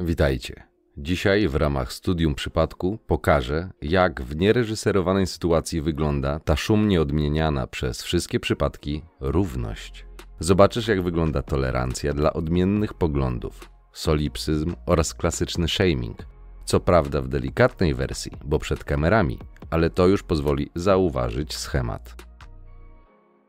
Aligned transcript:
Witajcie. 0.00 0.62
Dzisiaj 0.96 1.48
w 1.48 1.54
ramach 1.54 1.92
studium 1.92 2.34
przypadku 2.34 2.98
pokażę, 3.06 3.70
jak 3.82 4.22
w 4.22 4.36
niereżyserowanej 4.36 5.26
sytuacji 5.26 5.80
wygląda 5.80 6.40
ta 6.40 6.56
szumnie 6.56 7.00
odmieniana 7.00 7.66
przez 7.66 8.02
wszystkie 8.02 8.40
przypadki 8.40 9.02
równość. 9.20 10.06
Zobaczysz, 10.40 10.88
jak 10.88 11.02
wygląda 11.02 11.42
tolerancja 11.42 12.12
dla 12.14 12.32
odmiennych 12.32 12.94
poglądów, 12.94 13.70
solipsyzm 13.92 14.74
oraz 14.86 15.14
klasyczny 15.14 15.68
shaming. 15.68 16.26
Co 16.64 16.80
prawda 16.80 17.22
w 17.22 17.28
delikatnej 17.28 17.94
wersji, 17.94 18.32
bo 18.44 18.58
przed 18.58 18.84
kamerami, 18.84 19.38
ale 19.70 19.90
to 19.90 20.06
już 20.06 20.22
pozwoli 20.22 20.70
zauważyć 20.74 21.54
schemat. 21.54 22.27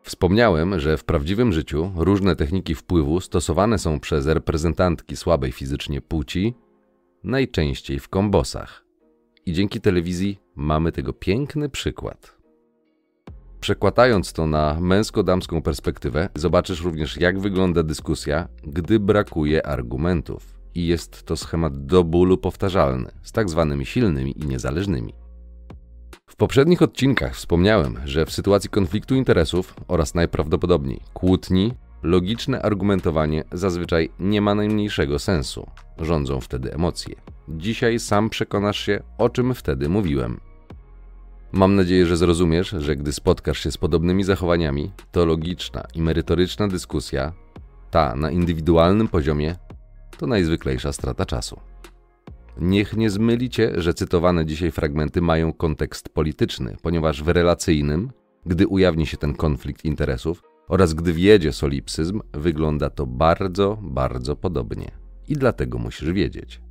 Wspomniałem, 0.01 0.79
że 0.79 0.97
w 0.97 1.03
prawdziwym 1.03 1.53
życiu 1.53 1.91
różne 1.95 2.35
techniki 2.35 2.75
wpływu 2.75 3.21
stosowane 3.21 3.79
są 3.79 3.99
przez 3.99 4.27
reprezentantki 4.27 5.15
słabej 5.15 5.51
fizycznie 5.51 6.01
płci, 6.01 6.53
najczęściej 7.23 7.99
w 7.99 8.09
kombosach. 8.09 8.85
I 9.45 9.53
dzięki 9.53 9.81
telewizji 9.81 10.39
mamy 10.55 10.91
tego 10.91 11.13
piękny 11.13 11.69
przykład. 11.69 12.37
Przekładając 13.59 14.33
to 14.33 14.47
na 14.47 14.77
męsko-damską 14.81 15.61
perspektywę, 15.61 16.29
zobaczysz 16.35 16.83
również, 16.83 17.17
jak 17.17 17.39
wygląda 17.39 17.83
dyskusja, 17.83 18.47
gdy 18.63 18.99
brakuje 18.99 19.67
argumentów. 19.67 20.59
I 20.75 20.87
jest 20.87 21.23
to 21.23 21.37
schemat 21.37 21.85
do 21.85 22.03
bólu 22.03 22.37
powtarzalny, 22.37 23.11
z 23.23 23.31
tak 23.31 23.49
zwanymi 23.49 23.85
silnymi 23.85 24.39
i 24.39 24.45
niezależnymi. 24.45 25.13
W 26.29 26.35
poprzednich 26.35 26.81
odcinkach 26.81 27.35
wspomniałem, 27.35 27.99
że 28.05 28.25
w 28.25 28.31
sytuacji 28.31 28.69
konfliktu 28.69 29.15
interesów 29.15 29.73
oraz 29.87 30.15
najprawdopodobniej 30.15 31.01
kłótni, 31.13 31.73
logiczne 32.03 32.61
argumentowanie 32.61 33.43
zazwyczaj 33.51 34.09
nie 34.19 34.41
ma 34.41 34.55
najmniejszego 34.55 35.19
sensu. 35.19 35.67
Rządzą 35.97 36.41
wtedy 36.41 36.73
emocje. 36.73 37.15
Dzisiaj 37.49 37.99
sam 37.99 38.29
przekonasz 38.29 38.79
się, 38.79 39.03
o 39.17 39.29
czym 39.29 39.53
wtedy 39.53 39.89
mówiłem. 39.89 40.39
Mam 41.51 41.75
nadzieję, 41.75 42.05
że 42.05 42.17
zrozumiesz, 42.17 42.69
że 42.69 42.95
gdy 42.95 43.13
spotkasz 43.13 43.59
się 43.59 43.71
z 43.71 43.77
podobnymi 43.77 44.23
zachowaniami, 44.23 44.91
to 45.11 45.25
logiczna 45.25 45.83
i 45.95 46.01
merytoryczna 46.01 46.67
dyskusja, 46.67 47.33
ta 47.91 48.15
na 48.15 48.31
indywidualnym 48.31 49.07
poziomie, 49.07 49.55
to 50.17 50.27
najzwyklejsza 50.27 50.93
strata 50.93 51.25
czasu. 51.25 51.68
Niech 52.61 52.97
nie 52.97 53.09
zmyli 53.09 53.49
cię, 53.49 53.71
że 53.75 53.93
cytowane 53.93 54.45
dzisiaj 54.45 54.71
fragmenty 54.71 55.21
mają 55.21 55.53
kontekst 55.53 56.09
polityczny, 56.09 56.77
ponieważ 56.81 57.23
w 57.23 57.27
relacyjnym, 57.27 58.11
gdy 58.45 58.67
ujawni 58.67 59.05
się 59.05 59.17
ten 59.17 59.33
konflikt 59.33 59.85
interesów 59.85 60.43
oraz 60.67 60.93
gdy 60.93 61.13
wjedzie 61.13 61.53
solipsyzm, 61.53 62.21
wygląda 62.33 62.89
to 62.89 63.07
bardzo, 63.07 63.77
bardzo 63.81 64.35
podobnie. 64.35 64.91
I 65.27 65.33
dlatego 65.33 65.77
musisz 65.77 66.11
wiedzieć. 66.11 66.61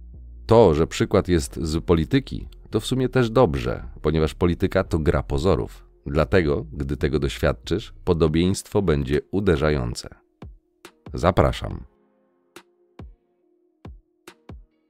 To, 0.47 0.75
że 0.75 0.86
przykład 0.86 1.28
jest 1.28 1.56
z 1.62 1.84
polityki, 1.84 2.48
to 2.70 2.81
w 2.81 2.86
sumie 2.86 3.09
też 3.09 3.31
dobrze, 3.31 3.84
ponieważ 4.03 4.34
polityka 4.34 4.84
to 4.84 4.98
gra 4.98 5.22
pozorów. 5.22 5.89
Dlatego, 6.06 6.66
gdy 6.72 6.97
tego 6.97 7.19
doświadczysz, 7.19 7.94
podobieństwo 8.05 8.83
będzie 8.83 9.20
uderzające. 9.31 10.09
Zapraszam. 11.14 11.97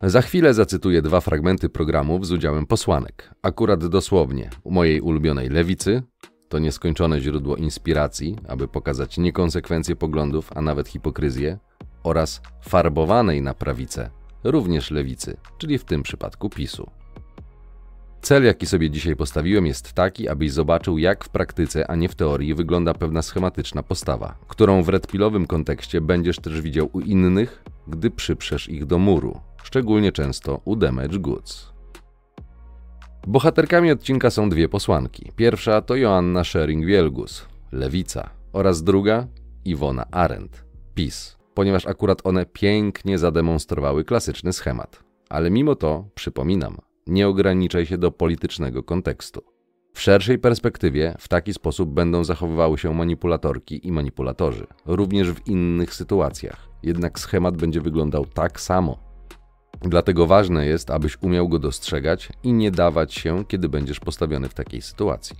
Za 0.02 0.22
chwilę 0.22 0.54
zacytuję 0.54 1.02
dwa 1.02 1.20
fragmenty 1.20 1.68
programów 1.68 2.26
z 2.26 2.32
udziałem 2.32 2.66
posłanek. 2.66 3.30
Akurat 3.42 3.86
dosłownie 3.86 4.50
u 4.64 4.70
mojej 4.70 5.00
ulubionej 5.00 5.48
lewicy, 5.48 6.02
to 6.48 6.58
nieskończone 6.58 7.20
źródło 7.20 7.56
inspiracji, 7.56 8.36
aby 8.48 8.68
pokazać 8.68 9.18
niekonsekwencje 9.18 9.96
poglądów, 9.96 10.50
a 10.54 10.62
nawet 10.62 10.88
hipokryzję, 10.88 11.58
oraz 12.02 12.40
farbowanej 12.62 13.42
na 13.42 13.54
prawicę, 13.54 14.10
również 14.44 14.90
lewicy, 14.90 15.36
czyli 15.58 15.78
w 15.78 15.84
tym 15.84 16.02
przypadku 16.02 16.50
PiSu. 16.50 16.90
Cel, 18.22 18.44
jaki 18.44 18.66
sobie 18.66 18.90
dzisiaj 18.90 19.16
postawiłem, 19.16 19.66
jest 19.66 19.92
taki, 19.92 20.28
abyś 20.28 20.52
zobaczył, 20.52 20.98
jak 20.98 21.24
w 21.24 21.28
praktyce, 21.28 21.90
a 21.90 21.96
nie 21.96 22.08
w 22.08 22.14
teorii, 22.14 22.54
wygląda 22.54 22.94
pewna 22.94 23.22
schematyczna 23.22 23.82
postawa, 23.82 24.34
którą 24.48 24.82
w 24.82 24.88
redpilowym 24.88 25.46
kontekście 25.46 26.00
będziesz 26.00 26.36
też 26.36 26.60
widział 26.60 26.90
u 26.92 27.00
innych, 27.00 27.64
gdy 27.88 28.10
przyprzesz 28.10 28.68
ich 28.68 28.86
do 28.86 28.98
muru, 28.98 29.40
szczególnie 29.62 30.12
często 30.12 30.60
u 30.64 30.76
Damage 30.76 31.18
Goods. 31.18 31.72
Bohaterkami 33.26 33.90
odcinka 33.90 34.30
są 34.30 34.48
dwie 34.48 34.68
posłanki. 34.68 35.32
Pierwsza 35.36 35.82
to 35.82 35.96
Joanna 35.96 36.42
Schering-Wielgus, 36.42 37.46
lewica, 37.72 38.30
oraz 38.52 38.82
druga 38.82 39.26
Iwona 39.64 40.04
Arendt, 40.10 40.64
PiS, 40.94 41.36
ponieważ 41.54 41.86
akurat 41.86 42.26
one 42.26 42.46
pięknie 42.46 43.18
zademonstrowały 43.18 44.04
klasyczny 44.04 44.52
schemat. 44.52 45.04
Ale 45.28 45.50
mimo 45.50 45.74
to, 45.74 46.04
przypominam, 46.14 46.76
nie 47.06 47.28
ograniczaj 47.28 47.86
się 47.86 47.98
do 47.98 48.10
politycznego 48.10 48.82
kontekstu. 48.82 49.42
W 49.94 50.00
szerszej 50.00 50.38
perspektywie 50.38 51.14
w 51.18 51.28
taki 51.28 51.54
sposób 51.54 51.90
będą 51.90 52.24
zachowywały 52.24 52.78
się 52.78 52.94
manipulatorki 52.94 53.86
i 53.86 53.92
manipulatorzy, 53.92 54.66
również 54.86 55.32
w 55.32 55.46
innych 55.46 55.94
sytuacjach. 55.94 56.68
Jednak 56.82 57.18
schemat 57.18 57.56
będzie 57.56 57.80
wyglądał 57.80 58.26
tak 58.26 58.60
samo. 58.60 59.07
Dlatego 59.82 60.26
ważne 60.26 60.66
jest, 60.66 60.90
abyś 60.90 61.18
umiał 61.20 61.48
go 61.48 61.58
dostrzegać 61.58 62.28
i 62.42 62.52
nie 62.52 62.70
dawać 62.70 63.14
się, 63.14 63.44
kiedy 63.44 63.68
będziesz 63.68 64.00
postawiony 64.00 64.48
w 64.48 64.54
takiej 64.54 64.82
sytuacji. 64.82 65.36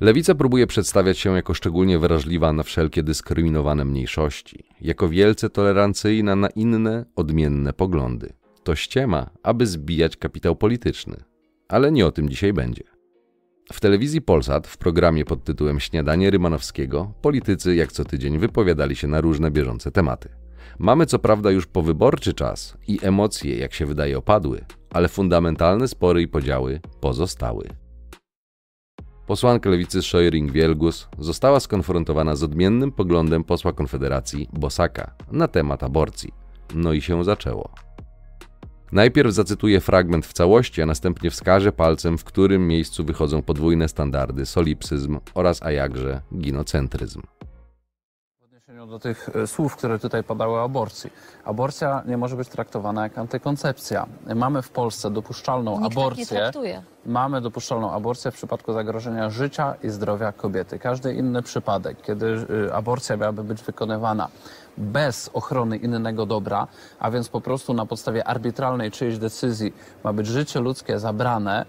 Lewica 0.00 0.34
próbuje 0.34 0.66
przedstawiać 0.66 1.18
się 1.18 1.36
jako 1.36 1.54
szczególnie 1.54 1.98
wrażliwa 1.98 2.52
na 2.52 2.62
wszelkie 2.62 3.02
dyskryminowane 3.02 3.84
mniejszości, 3.84 4.64
jako 4.80 5.08
wielce 5.08 5.50
tolerancyjna 5.50 6.36
na 6.36 6.48
inne, 6.48 7.04
odmienne 7.16 7.72
poglądy. 7.72 8.32
To 8.64 8.74
ściema, 8.74 9.30
aby 9.42 9.66
zbijać 9.66 10.16
kapitał 10.16 10.56
polityczny. 10.56 11.16
Ale 11.68 11.92
nie 11.92 12.06
o 12.06 12.12
tym 12.12 12.28
dzisiaj 12.28 12.52
będzie. 12.52 12.82
W 13.72 13.80
telewizji 13.80 14.22
Polsat 14.22 14.66
w 14.66 14.78
programie 14.78 15.24
pod 15.24 15.44
tytułem 15.44 15.80
Śniadanie 15.80 16.30
Rymanowskiego 16.30 17.12
politycy 17.22 17.74
jak 17.74 17.92
co 17.92 18.04
tydzień 18.04 18.38
wypowiadali 18.38 18.96
się 18.96 19.08
na 19.08 19.20
różne 19.20 19.50
bieżące 19.50 19.90
tematy. 19.90 20.28
Mamy 20.78 21.06
co 21.06 21.18
prawda 21.18 21.50
już 21.50 21.66
powyborczy 21.66 22.34
czas 22.34 22.76
i 22.88 22.98
emocje, 23.02 23.58
jak 23.58 23.74
się 23.74 23.86
wydaje, 23.86 24.18
opadły, 24.18 24.64
ale 24.92 25.08
fundamentalne 25.08 25.88
spory 25.88 26.22
i 26.22 26.28
podziały 26.28 26.80
pozostały. 27.00 27.68
Posłanka 29.26 29.70
lewicy 29.70 29.98
Scheuring-Wielgus 29.98 31.08
została 31.18 31.60
skonfrontowana 31.60 32.36
z 32.36 32.42
odmiennym 32.42 32.92
poglądem 32.92 33.44
posła 33.44 33.72
Konfederacji 33.72 34.48
Bosaka 34.52 35.14
na 35.32 35.48
temat 35.48 35.82
aborcji. 35.82 36.32
No 36.74 36.92
i 36.92 37.00
się 37.00 37.24
zaczęło. 37.24 37.70
Najpierw 38.92 39.32
zacytuję 39.32 39.80
fragment 39.80 40.26
w 40.26 40.32
całości, 40.32 40.82
a 40.82 40.86
następnie 40.86 41.30
wskażę 41.30 41.72
palcem, 41.72 42.18
w 42.18 42.24
którym 42.24 42.68
miejscu 42.68 43.04
wychodzą 43.04 43.42
podwójne 43.42 43.88
standardy, 43.88 44.46
solipsyzm 44.46 45.18
oraz 45.34 45.62
a 45.62 45.72
jakże 45.72 46.22
ginocentryzm 46.38 47.22
odniesieniu 48.70 48.86
do 48.86 48.98
tych 48.98 49.28
e, 49.36 49.46
słów, 49.46 49.76
które 49.76 49.98
tutaj 49.98 50.24
padały 50.24 50.58
o 50.58 50.64
aborcji. 50.64 51.10
Aborcja 51.44 52.02
nie 52.06 52.16
może 52.16 52.36
być 52.36 52.48
traktowana 52.48 53.02
jak 53.02 53.18
antykoncepcja. 53.18 54.06
Mamy 54.34 54.62
w 54.62 54.70
Polsce 54.70 55.10
dopuszczalną 55.10 55.70
Nikt 55.70 55.82
tak 55.82 55.92
aborcję. 55.92 56.26
traktuje. 56.26 56.82
Mamy 57.06 57.40
dopuszczalną 57.40 57.92
aborcję 57.92 58.30
w 58.30 58.34
przypadku 58.34 58.72
zagrożenia 58.72 59.30
życia 59.30 59.74
i 59.82 59.88
zdrowia 59.88 60.32
kobiety. 60.32 60.78
Każdy 60.78 61.14
inny 61.14 61.42
przypadek, 61.42 62.02
kiedy 62.02 62.26
y, 62.66 62.74
aborcja 62.74 63.16
miałaby 63.16 63.44
być 63.44 63.62
wykonywana 63.62 64.28
bez 64.78 65.30
ochrony 65.32 65.76
innego 65.76 66.26
dobra, 66.26 66.66
a 66.98 67.10
więc 67.10 67.28
po 67.28 67.40
prostu 67.40 67.74
na 67.74 67.86
podstawie 67.86 68.24
arbitralnej 68.24 68.90
czyjejś 68.90 69.18
decyzji 69.18 69.74
ma 70.04 70.12
być 70.12 70.26
życie 70.26 70.60
ludzkie 70.60 70.98
zabrane, 70.98 71.60
e, 71.60 71.64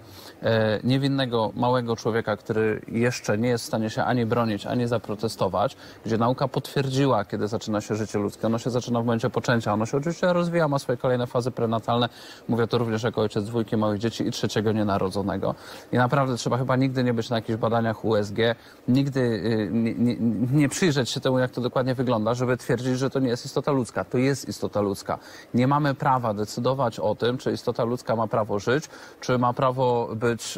niewinnego 0.83 1.51
małego 1.55 1.95
człowieka, 1.95 2.37
który 2.37 2.81
jeszcze 2.87 3.37
nie 3.37 3.49
jest 3.49 3.63
w 3.63 3.67
stanie 3.67 3.89
się 3.89 4.03
ani 4.03 4.25
bronić, 4.25 4.65
ani 4.65 4.87
zaprotestować, 4.87 5.77
gdzie 6.05 6.17
nauka 6.17 6.47
potwierdziła, 6.47 7.25
kiedy 7.25 7.47
zaczyna 7.47 7.81
się 7.81 7.95
życie 7.95 8.19
ludzkie. 8.19 8.47
Ono 8.47 8.57
się 8.57 8.69
zaczyna 8.69 9.01
w 9.01 9.05
momencie 9.05 9.29
poczęcia, 9.29 9.73
ono 9.73 9.85
się 9.85 9.97
oczywiście 9.97 10.33
rozwija, 10.33 10.67
ma 10.67 10.79
swoje 10.79 10.97
kolejne 10.97 11.27
fazy 11.27 11.51
prenatalne. 11.51 12.09
Mówię 12.47 12.67
to 12.67 12.77
również 12.77 13.03
jako 13.03 13.21
ojciec 13.21 13.45
dwójki 13.45 13.77
małych 13.77 13.99
dzieci 13.99 14.27
i 14.27 14.31
trzeciego 14.31 14.71
nienarodzonego. 14.71 15.55
I 15.91 15.97
naprawdę 15.97 16.37
trzeba 16.37 16.57
chyba 16.57 16.75
nigdy 16.75 17.03
nie 17.03 17.13
być 17.13 17.29
na 17.29 17.35
jakichś 17.35 17.59
badaniach 17.59 18.05
USG, 18.05 18.37
nigdy 18.87 19.19
y, 19.19 19.69
nie, 19.71 19.95
nie, 19.95 20.15
nie 20.51 20.69
przyjrzeć 20.69 21.09
się 21.09 21.19
temu, 21.19 21.39
jak 21.39 21.51
to 21.51 21.61
dokładnie 21.61 21.95
wygląda, 21.95 22.33
żeby 22.33 22.57
twierdzić, 22.57 22.97
że 22.97 23.09
to 23.09 23.19
nie 23.19 23.29
jest 23.29 23.45
istota 23.45 23.71
ludzka. 23.71 24.03
To 24.03 24.17
jest 24.17 24.49
istota 24.49 24.81
ludzka. 24.81 25.19
Nie 25.53 25.67
mamy 25.67 25.95
prawa 25.95 26.33
decydować 26.33 26.99
o 26.99 27.15
tym, 27.15 27.37
czy 27.37 27.51
istota 27.51 27.83
ludzka 27.83 28.15
ma 28.15 28.27
prawo 28.27 28.59
żyć, 28.59 28.89
czy 29.19 29.37
ma 29.37 29.53
prawo 29.53 30.09
być. 30.15 30.30
That's. 30.31 30.57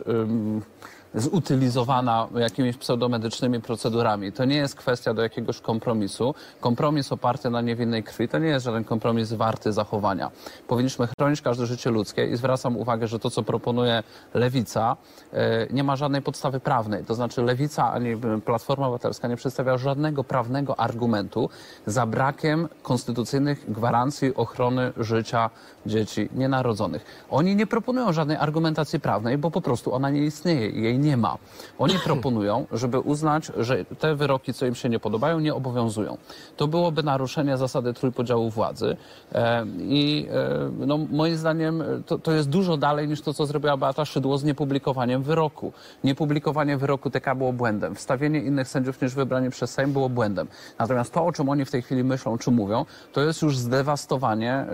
Zutylizowana 1.16 2.28
jakimiś 2.36 2.78
pseudomedycznymi 2.78 3.62
procedurami. 3.62 4.32
To 4.32 4.46
nie 4.46 4.56
jest 4.56 4.76
kwestia 4.76 5.14
do 5.14 5.22
jakiegoś 5.22 5.60
kompromisu. 5.60 6.36
Kompromis 6.60 7.12
oparty 7.12 7.50
na 7.50 7.62
niewinnej 7.62 8.04
krwi 8.04 8.28
to 8.28 8.40
nie 8.40 8.48
jest 8.48 8.66
żaden 8.66 8.84
kompromis 8.84 9.34
warty 9.34 9.74
zachowania. 9.74 10.32
Powinniśmy 10.68 11.08
chronić 11.20 11.42
każde 11.42 11.66
życie 11.66 11.90
ludzkie 11.90 12.26
i 12.26 12.38
zwracam 12.38 12.78
uwagę, 12.78 13.08
że 13.08 13.20
to, 13.20 13.30
co 13.30 13.44
proponuje 13.44 14.04
Lewica, 14.34 14.98
e, 15.34 15.68
nie 15.74 15.84
ma 15.84 15.96
żadnej 15.96 16.22
podstawy 16.22 16.60
prawnej. 16.60 17.06
To 17.06 17.16
znaczy 17.16 17.42
Lewica 17.42 17.94
ani 17.94 18.18
Platforma 18.46 18.88
Obywatelska 18.88 19.28
nie 19.28 19.36
przedstawia 19.36 19.78
żadnego 19.78 20.24
prawnego 20.24 20.80
argumentu 20.80 21.50
za 21.86 22.06
brakiem 22.06 22.70
konstytucyjnych 22.82 23.72
gwarancji 23.72 24.36
ochrony 24.36 24.94
życia 24.98 25.50
dzieci 25.86 26.30
nienarodzonych. 26.36 27.06
Oni 27.30 27.56
nie 27.56 27.68
proponują 27.68 28.14
żadnej 28.14 28.38
argumentacji 28.38 29.00
prawnej, 29.00 29.38
bo 29.38 29.52
po 29.52 29.62
prostu 29.62 29.94
ona 29.94 30.10
nie 30.10 30.24
istnieje 30.24 30.70
i 30.70 30.82
jej 30.82 31.00
nie 31.04 31.18
ma. 31.18 31.38
Oni 31.80 31.96
proponują, 32.10 32.66
żeby 32.72 33.00
uznać, 33.00 33.52
że 33.58 33.86
te 33.86 34.16
wyroki, 34.16 34.54
co 34.54 34.66
im 34.66 34.76
się 34.76 34.90
nie 34.90 35.00
podobają, 35.00 35.40
nie 35.40 35.54
obowiązują. 35.54 36.18
To 36.58 36.68
byłoby 36.68 37.04
naruszenie 37.04 37.58
zasady 37.58 37.94
trójpodziału 37.94 38.50
władzy 38.50 38.98
e, 39.32 39.66
i 39.80 40.28
e, 40.32 40.86
no, 40.88 40.98
moim 41.12 41.38
zdaniem 41.38 41.82
e, 41.82 41.86
to, 42.06 42.20
to 42.20 42.32
jest 42.32 42.50
dużo 42.50 42.78
dalej 42.78 43.08
niż 43.08 43.22
to, 43.22 43.34
co 43.34 43.46
zrobiła 43.46 43.78
Beata 43.78 44.06
Szydło 44.06 44.38
z 44.38 44.44
niepublikowaniem 44.44 45.24
wyroku. 45.24 45.74
Niepublikowanie 46.04 46.78
wyroku 46.78 47.10
TK 47.10 47.36
było 47.36 47.54
błędem. 47.54 47.96
Wstawienie 47.96 48.40
innych 48.40 48.68
sędziów 48.68 49.02
niż 49.02 49.14
wybranie 49.16 49.50
przez 49.50 49.72
Sejm 49.72 49.94
było 49.94 50.10
błędem. 50.10 50.48
Natomiast 50.80 51.14
to, 51.14 51.26
o 51.26 51.32
czym 51.32 51.50
oni 51.50 51.66
w 51.66 51.72
tej 51.72 51.82
chwili 51.82 52.04
myślą 52.04 52.38
czy 52.38 52.52
mówią, 52.52 52.86
to 53.14 53.22
jest 53.22 53.42
już 53.42 53.58
zdewastowanie 53.58 54.66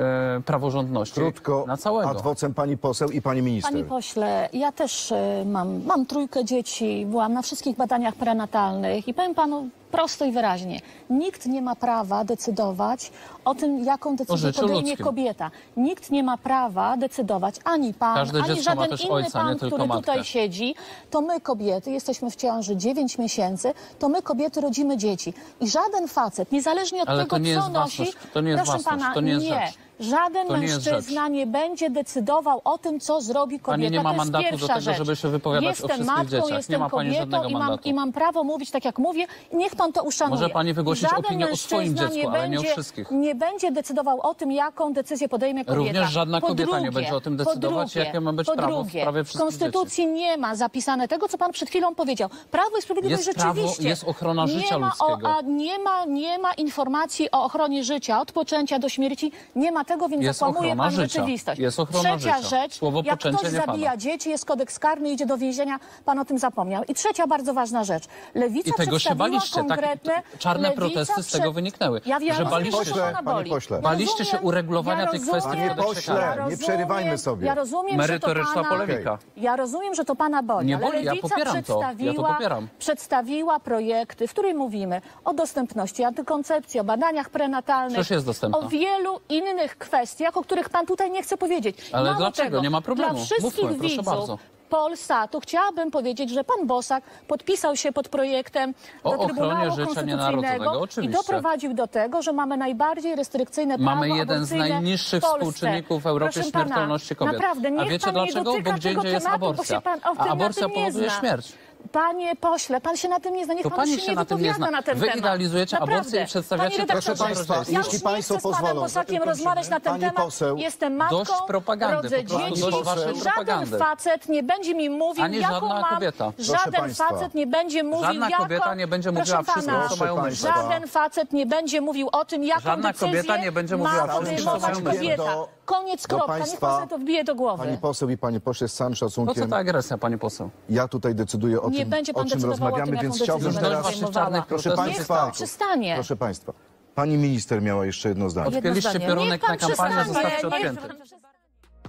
praworządności 0.45 1.15
Krótko, 1.15 1.63
na 1.67 1.77
całego. 1.77 2.09
ad 2.09 2.21
vocem 2.21 2.53
pani 2.53 2.77
poseł 2.77 3.09
i 3.09 3.21
pani 3.21 3.41
minister. 3.41 3.71
Panie 3.71 3.83
pośle, 3.83 4.49
ja 4.53 4.71
też 4.71 5.11
y, 5.11 5.15
mam, 5.45 5.83
mam 5.85 6.05
trójkę 6.19 6.45
dzieci, 6.45 7.05
byłam 7.05 7.33
na 7.33 7.41
wszystkich 7.41 7.77
badaniach 7.77 8.15
prenatalnych 8.15 9.07
i 9.07 9.13
powiem 9.13 9.35
panu 9.35 9.69
prosto 9.91 10.25
i 10.25 10.31
wyraźnie, 10.31 10.79
nikt 11.09 11.45
nie 11.45 11.61
ma 11.61 11.75
prawa 11.75 12.23
decydować 12.23 13.11
o 13.45 13.55
tym, 13.55 13.83
jaką 13.83 14.15
decyzję 14.15 14.37
życiu 14.37 14.61
podejmie 14.61 14.81
ludzkim. 14.81 15.05
kobieta. 15.05 15.51
Nikt 15.77 16.11
nie 16.11 16.23
ma 16.23 16.37
prawa 16.37 16.97
decydować, 16.97 17.55
ani 17.63 17.93
pan, 17.93 18.15
Każde 18.15 18.39
ani 18.43 18.47
dziecko 18.55 18.69
ma 18.69 18.75
żaden 18.81 18.89
też 18.89 19.01
inny 19.01 19.13
ojca, 19.13 19.27
nie 19.27 19.31
pan, 19.49 19.59
tylko 19.59 19.75
który 19.75 19.87
matkę. 19.87 20.01
tutaj 20.01 20.23
siedzi. 20.23 20.75
To 21.09 21.21
my 21.21 21.41
kobiety, 21.41 21.91
jesteśmy 21.91 22.31
w 22.31 22.35
ciąży 22.35 22.77
9 22.77 23.17
miesięcy, 23.17 23.73
to 23.99 24.09
my 24.09 24.21
kobiety 24.21 24.61
rodzimy 24.61 24.97
dzieci. 24.97 25.33
I 25.61 25.69
żaden 25.69 26.07
facet, 26.07 26.51
niezależnie 26.51 27.01
od 27.01 27.09
Ale 27.09 27.23
tego, 27.23 27.35
to 27.35 27.37
nie 27.37 27.53
co 27.53 27.59
jest 27.59 27.71
nosi, 27.73 27.97
własność, 28.03 28.17
to 28.33 28.41
nie 28.41 28.49
jest 28.51 28.63
proszę 28.63 28.83
własność, 28.83 29.01
pana, 29.03 29.13
to 29.13 29.21
nie 29.21 29.31
jest 29.31 29.45
rzecz. 29.45 29.73
Żaden 29.99 30.47
nie 30.47 30.61
jest 30.67 30.85
mężczyzna 30.85 31.27
nie 31.27 31.47
będzie 31.47 31.89
decydował 31.89 32.61
o 32.63 32.77
tym, 32.77 32.99
co 32.99 33.21
zrobi 33.21 33.59
kobieta. 33.59 33.71
Pani 33.71 33.91
nie 33.91 34.03
ma 34.03 34.09
to 34.09 34.15
jest 34.15 34.17
mandatu 34.17 34.43
do 34.43 34.49
pierwsza 34.51 34.67
tego, 34.67 34.81
rzecz. 34.81 34.97
żeby 34.97 35.15
się 35.15 35.29
wypowiadać 35.29 35.65
o 35.65 35.69
jestem 35.69 35.89
wszystkich 35.89 36.07
matką, 36.07 36.25
dzieciach. 36.25 36.49
Nie 36.49 36.55
Jestem 36.57 36.89
kobietą 36.89 37.43
i 37.43 37.53
mam, 37.53 37.61
mandatu. 37.61 37.89
i 37.89 37.93
mam 37.93 38.11
prawo 38.11 38.43
mówić 38.43 38.71
tak, 38.71 38.85
jak 38.85 38.99
mówię 38.99 39.27
niech 39.53 39.75
pan 39.75 39.93
to 39.93 40.03
uszanuje. 40.03 40.41
Może 40.41 40.49
pani 40.49 40.73
wygłosić 40.73 41.03
Żaden 41.09 41.25
opinię 41.25 41.51
o 41.51 41.55
swoim 41.57 41.87
mężczyzna 41.93 42.15
dziecku, 42.15 42.29
ale 42.29 42.49
nie 42.49 42.57
o 42.57 42.61
będzie, 42.61 42.71
wszystkich. 42.73 43.11
Nie 43.11 43.35
będzie 43.35 43.71
decydował 43.71 44.21
o 44.21 44.33
tym, 44.33 44.51
jaką 44.51 44.93
decyzję 44.93 45.29
podejmie 45.29 45.65
kobieta. 45.65 45.79
Również 45.99 46.11
żadna 46.11 46.41
Po 46.41 46.47
kobieta 46.47 46.71
nie 46.79 46.83
drugie, 46.83 46.91
będzie 46.91 47.15
o 47.15 47.21
tym 47.21 47.37
decydować, 47.37 47.93
drugie, 47.93 48.05
jakie 48.07 48.21
ma 48.21 48.33
być 48.33 48.47
prawo 48.47 48.83
w 48.83 48.85
drugie, 48.85 49.01
sprawie 49.01 49.23
W 49.23 49.27
wszystkich 49.27 49.45
Konstytucji 49.45 50.07
nie 50.07 50.37
ma 50.37 50.55
zapisane 50.55 51.07
tego, 51.07 51.27
co 51.27 51.37
pan 51.37 51.51
przed 51.51 51.69
chwilą 51.69 51.95
powiedział. 51.95 52.29
Prawo 52.51 52.77
i 52.77 52.81
Sprawiedliwość 52.81 53.27
Jest 53.27 53.39
prawo, 53.39 53.53
rzeczywiście. 53.61 53.89
jest 53.89 54.03
ochrona 54.03 54.45
nie 54.45 54.51
życia 54.51 54.79
ma 54.79 54.87
ludzkiego. 54.87 55.29
O, 55.29 55.37
a 55.37 55.41
nie 55.41 55.79
ma, 55.79 56.05
nie 56.05 56.39
ma 56.39 56.53
informacji 56.53 57.31
o 57.31 57.43
ochronie 57.43 57.83
życia 57.83 58.21
od 58.21 58.31
poczęcia 58.31 58.79
do 58.79 58.89
śmierci. 58.89 59.31
Nie 59.55 59.71
ma 59.71 59.85
tego, 59.89 60.09
więc 60.09 60.23
Jest 60.23 60.39
zakłamuje 60.39 60.75
pan 60.75 60.91
życia. 60.91 61.03
rzeczywistość. 61.03 61.59
Jest 61.61 61.79
ochrona 61.79 62.17
Trzecia 62.17 62.37
życia. 62.37 62.49
rzecz, 62.49 62.73
Słowo 62.73 63.01
jak 63.05 63.19
ktoś 63.19 63.49
zabija 63.51 63.97
dzieci, 63.97 64.29
jest 64.29 64.45
kodeks 64.45 64.79
karny, 64.79 65.09
idzie 65.11 65.25
do 65.25 65.37
więzienia, 65.37 65.79
pan 66.05 66.19
o 66.19 66.25
tym 66.25 66.37
zapomniał. 66.39 66.83
I 66.83 66.93
trzecia 66.93 67.27
bardzo 67.27 67.53
ważna 67.53 67.83
rzecz. 67.83 68.03
Lewica 68.35 68.69
I 68.69 68.73
tego 68.73 68.99
się 68.99 69.15
baliście. 69.15 69.55
Tak, 69.55 69.67
konkretne... 69.67 70.13
czarne 70.39 70.69
Lewica 70.69 70.81
protesty 70.81 71.23
z 71.23 71.31
tego 71.31 71.51
wyniknęły. 71.53 72.01
Ja, 72.05 72.17
ja 72.21 72.33
że 72.33 72.45
baliście 72.45 72.91
pana 72.93 73.13
Panie 73.13 73.23
boli. 73.23 73.49
pośle. 73.49 73.75
Ja 73.77 73.81
Baliście 73.83 74.25
się 74.25 74.39
uregulowania 74.39 75.01
ja 75.01 75.07
tych 75.07 75.21
kwestii 75.21 75.49
Panie 75.49 75.75
pośle, 75.75 76.35
ja 76.37 76.47
nie 76.49 76.57
przerywajmy 76.57 77.17
sobie. 77.17 77.47
Ja 77.47 77.55
rozumiem, 77.55 77.97
Merytoryczna 77.97 78.49
że 78.49 78.55
to 78.63 78.63
pana, 78.69 78.85
polemika. 78.85 79.17
Ja 79.37 79.55
rozumiem, 79.55 79.95
że 79.95 80.05
to 80.05 80.15
pana 80.15 80.43
boli, 80.43 80.67
Nie 80.67 80.75
ale 80.75 80.85
boli, 80.85 81.05
ja 81.05 81.13
Lewica. 81.13 81.35
Ja 81.39 81.45
to 81.45 81.51
przedstawiła, 81.51 82.33
popieram. 82.33 82.67
przedstawiła 82.79 83.59
projekty, 83.59 84.27
w 84.27 84.31
których 84.31 84.55
mówimy 84.55 85.01
o 85.25 85.33
dostępności 85.33 86.03
antykoncepcji, 86.03 86.79
o 86.79 86.83
badaniach 86.83 87.29
prenatalnych, 87.29 88.07
o 88.51 88.67
wielu 88.67 89.19
innych 89.29 89.77
kwestiach, 89.79 90.37
o 90.37 90.41
których 90.41 90.69
pan 90.69 90.85
tutaj 90.85 91.11
nie 91.11 91.23
chce 91.23 91.37
powiedzieć. 91.37 91.77
Ale 91.93 92.03
Mało 92.03 92.17
dlaczego? 92.17 92.49
Tego, 92.49 92.61
Nie 92.61 92.69
ma 92.69 92.81
problemu. 92.81 93.13
Dla 93.13 93.23
wszystkich 93.23 93.63
Mówmy, 93.69 93.79
widzów, 93.89 94.05
bardzo. 94.05 94.37
Polsatu 94.69 95.39
chciałabym 95.39 95.91
powiedzieć, 95.91 96.29
że 96.29 96.43
pan 96.43 96.67
Bosak 96.67 97.03
podpisał 97.27 97.75
się 97.75 97.91
pod 97.91 98.09
projektem 98.09 98.73
O 99.03 99.17
do 99.17 99.25
Trybunału 99.25 99.75
Konstytucyjnego 99.77 100.87
i 101.01 101.09
doprowadził 101.09 101.73
do 101.73 101.87
tego, 101.87 102.21
że 102.21 102.33
mamy 102.33 102.57
najbardziej 102.57 103.15
restrykcyjne 103.15 103.77
prawo 103.77 103.91
Mamy 103.95 104.09
jeden 104.09 104.45
z 104.45 104.51
najniższych 104.51 105.23
współczynników 105.23 106.03
w 106.03 106.07
Europie 106.07 106.33
Proszę 106.33 106.51
pana, 106.51 106.65
śmiertelności 106.65 107.15
kobiet. 107.15 107.33
Naprawdę, 107.33 107.69
A 107.79 107.85
wiecie 107.85 108.05
pan 108.05 108.13
dlaczego? 108.13 108.51
Nie 108.53 108.61
Bo 108.61 108.71
gdzie 108.71 108.93
indziej 108.93 109.11
jest 109.11 109.25
bo 109.27 109.31
aborcja. 109.33 109.75
się 109.77 109.81
pan 109.81 109.99
o 109.99 110.13
A 110.17 110.25
aborcja 110.29 110.69
powoduje 110.69 111.09
śmierć. 111.09 111.53
Panie 111.91 112.35
pośle, 112.35 112.81
pan 112.81 112.97
się 112.97 113.09
na 113.09 113.19
tym 113.19 113.35
nie 113.35 113.45
zna, 113.45 113.53
niech 113.53 113.63
To 113.63 113.71
pan 113.71 113.87
się 113.87 113.99
się 113.99 114.09
nie 114.11 114.15
na 114.15 114.25
tym 114.25 114.37
nie 114.37 114.43
wypowiada 114.43 114.65
zna. 114.67 114.77
na 114.77 114.83
ten 114.83 114.97
Wy 114.97 115.05
temat. 115.05 115.17
idealizujecie 115.19 115.75
Naprawdę. 115.75 115.95
aborcję 115.99 116.23
i 116.23 116.25
przedstawiacie 116.25 116.85
Proszę 116.85 117.15
państwa, 117.15 117.55
ja 117.69 117.79
jeśli 117.79 117.99
państwo 117.99 118.33
nie 118.33 118.39
chcę 118.39 118.49
z 118.49 118.57
panem 118.61 118.75
Bosakiem 118.77 119.23
rozmawiać 119.23 119.69
na 119.69 119.79
ten 119.79 119.99
temat. 119.99 120.15
poseł- 120.25 120.57
Jestem 120.57 120.95
matką, 120.95 121.17
Dość 121.17 121.31
propagandy, 121.47 121.95
rodzę 121.95 122.23
dzieci. 122.25 122.61
Żaden 122.83 123.21
propagandy. 123.21 123.77
facet 123.77 124.29
nie 124.29 124.43
będzie 124.43 124.75
mi 124.75 124.89
mówił, 124.89 125.23
Ani 125.23 125.37
jaką 125.37 125.53
żadna 125.53 125.81
mam... 125.81 125.93
kobieta. 125.93 126.31
Żaden 126.39 126.73
państwa. 126.73 127.09
facet 127.09 127.35
nie 127.35 127.47
będzie 127.47 127.83
mówił, 127.83 128.05
Żadna 128.05 128.29
jaką... 128.29 128.43
kobieta 128.43 128.75
nie 128.75 128.87
będzie 128.87 129.11
mówiła 129.11 129.43
wszystko, 129.43 129.89
co 129.89 129.95
mają 129.95 130.21
myśleć. 130.21 130.53
Żaden 130.55 130.87
facet 130.87 131.33
nie 131.33 131.45
będzie 131.45 131.81
mówił 131.81 132.09
o 132.11 132.25
tym, 132.25 132.43
jaką 132.43 132.61
Żadna 132.61 132.91
decyzję 132.91 133.07
kobieta 133.07 133.37
nie 133.37 133.51
będzie 133.51 133.77
mówiła 133.77 134.05
ma 134.07 134.13
wszystko, 134.21 134.25
co 134.25 134.59
podejmować 134.59 134.83
mają 134.83 134.97
kobieta. 134.97 135.23
Do- 135.69 135.75
Koniec, 135.75 136.01
do 136.01 136.07
kropka. 136.07 136.33
Niech 136.37 136.39
państwa. 136.47 136.67
pan 136.67 136.75
sobie 136.77 136.89
to 136.89 136.97
wbije 136.97 137.23
do 137.23 137.35
głowy. 137.35 137.63
Pani 137.65 137.77
poseł 137.77 138.09
i 138.09 138.17
panie 138.17 138.39
pośle, 138.39 138.67
z 138.67 138.73
całym 138.73 138.93
Po 138.93 138.99
co 138.99 139.05
szacunkiem, 139.09 139.49
ta 139.49 139.57
agresja, 139.57 139.97
pani 139.97 140.17
poseł? 140.17 140.49
ja 140.69 140.87
tutaj 140.87 141.15
decyduję 141.15 141.61
o 141.61 141.69
Nie 141.69 141.77
tym, 141.79 141.89
będzie 141.89 142.13
pan 142.13 142.21
o 142.21 142.29
czym 142.29 142.37
decydował 142.39 142.53
o 142.53 142.57
tym, 142.57 142.65
rozmawiamy, 142.67 142.91
jaką 142.91 143.03
więc 143.03 143.23
chciałbym 143.23 143.53
teraz... 143.53 143.83
podejmowała. 143.85 144.13
czarnych 144.25 144.45
Proszę 144.45 144.63
protestów. 144.69 144.87
Niech 144.87 144.95
państwa, 145.07 145.15
pan 145.23 145.31
przestanie. 145.31 145.93
proszę 145.95 146.15
państwa, 146.15 146.53
pani 146.95 147.17
minister 147.17 147.61
miała 147.61 147.85
jeszcze 147.85 148.09
jedno 148.09 148.29
zdanie. 148.29 148.57
Odpięliście 148.57 148.89
zdanie. 148.89 149.07
piorunek 149.07 149.31
Niech 149.31 149.41
pan 149.41 149.51
na 149.51 149.57
kampanię, 149.57 149.95
przestanie. 149.95 150.13
zostawcie 150.13 150.47
Niech 150.47 150.53
odpięty. 150.53 150.87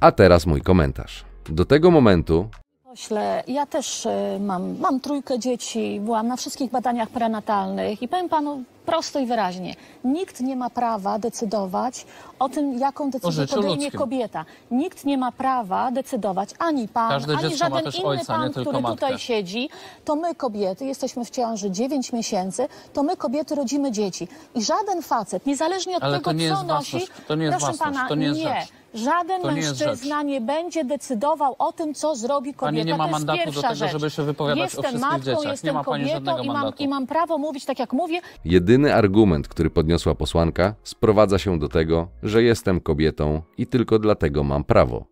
A 0.01 0.13
teraz 0.13 0.47
mój 0.47 0.63
komentarz. 0.63 1.25
Do 1.49 1.65
tego 1.65 1.91
momentu 1.91 2.49
Pośle, 2.85 3.45
ja 3.47 3.67
też 3.67 4.07
y, 4.07 4.11
mam, 4.41 4.79
mam 4.79 5.01
trójkę 5.01 5.39
dzieci, 5.39 6.01
byłam 6.05 6.29
na 6.29 6.37
wszystkich 6.37 6.71
badaniach 6.71 7.09
prenatalnych 7.11 8.03
i 8.03 8.09
powiem 8.09 8.29
panu 8.29 8.65
prosto 8.87 9.19
i 9.19 9.27
wyraźnie, 9.27 9.75
nikt 10.05 10.41
nie 10.41 10.57
ma 10.57 10.71
prawa 10.71 11.19
decydować 11.19 12.07
o 12.39 12.49
tym, 12.49 12.79
jaką 12.79 13.11
decyzję 13.11 13.47
podejmie 13.47 13.75
ludzkim. 13.77 13.99
kobieta. 13.99 14.45
Nikt 14.71 15.05
nie 15.05 15.19
ma 15.19 15.33
prawa 15.33 15.91
decydować, 15.91 16.51
ani 16.59 16.89
pan, 16.89 17.09
Każde 17.11 17.33
ani 17.37 17.43
dziecko 17.51 17.65
ma 17.65 17.69
żaden 17.71 17.85
też 17.85 17.99
inny 17.99 18.09
ojca, 18.09 18.23
nie 18.23 18.43
pan, 18.43 18.53
tylko 18.53 18.71
który 18.71 18.83
matkę. 18.83 18.97
tutaj 19.07 19.19
siedzi. 19.19 19.69
To 20.05 20.17
my 20.17 20.35
kobiety, 20.35 20.85
jesteśmy 20.85 21.25
w 21.25 21.31
ciąży 21.31 21.71
9 21.71 22.13
miesięcy, 22.13 22.69
to 22.93 23.03
my 23.03 23.17
kobiety 23.17 23.55
rodzimy 23.55 23.93
dzieci. 23.93 24.29
I 24.55 24.63
żaden 24.65 25.03
facet, 25.03 25.47
niezależnie 25.47 25.97
od 25.97 26.03
Ale 26.03 26.13
tego, 26.19 26.25
to 26.31 26.33
nie 26.37 26.49
co 26.49 26.55
jest 26.55 26.67
nosi... 26.67 26.91
własność, 26.99 27.13
to 27.29 27.35
nie 27.35 27.45
jest 27.45 27.59
proszę 27.59 27.73
własność, 27.77 27.97
pana, 27.97 28.09
to 28.09 28.15
nie 28.15 28.27
jest 28.27 28.41
rzecz. 28.41 28.69
Żaden 28.95 29.43
To 29.43 29.51
nie 29.51 29.61
jest 29.61 29.81
mężczyzna 29.81 30.23
nie 30.23 30.41
będzie 30.41 30.85
decydował 30.85 31.55
o 31.59 31.73
tym, 31.73 31.95
co 31.95 32.17
zrobi 32.17 32.55
kobieta. 32.55 32.67
Pani 32.67 32.85
nie 32.85 32.97
ma 32.97 33.05
to 33.05 33.11
jest 33.11 33.13
mandatu 33.13 33.39
do 33.39 33.45
pierwsza 33.45 33.63
tego, 33.63 33.75
rzecz. 33.75 33.93
żeby 33.93 34.11
się 34.11 34.23
wypowiadać 34.23 34.59
o 34.61 34.63
jestem 34.65 34.83
wszystkich 34.85 35.01
matką, 35.11 35.19
dzieciach. 35.25 35.45
Nie 35.45 35.51
Jestem 35.51 35.75
ma 35.75 35.85
pani 35.85 36.05
kobietą 36.05 36.15
żadnego 36.17 36.43
i 36.43 36.47
mam, 36.47 36.57
mandatu. 36.57 36.83
i 36.83 36.89
mam 36.89 37.07
prawo 37.07 37.39
mówić 37.39 37.65
tak, 37.65 37.79
jak 37.79 37.93
mówię. 37.93 38.21
jedyny 38.45 38.70
argument, 38.95 39.49
który 39.49 39.71
podniosła 39.71 40.15
posłanka, 40.15 40.75
sprowadza 40.85 41.39
się 41.39 41.59
do 41.59 41.69
tego, 41.69 42.09
że 42.23 42.43
jestem 42.43 42.81
kobietą 42.81 43.43
i 43.59 43.67
tylko 43.67 43.99
dlatego 43.99 44.45
mam 44.45 44.65
prawo. 44.65 45.05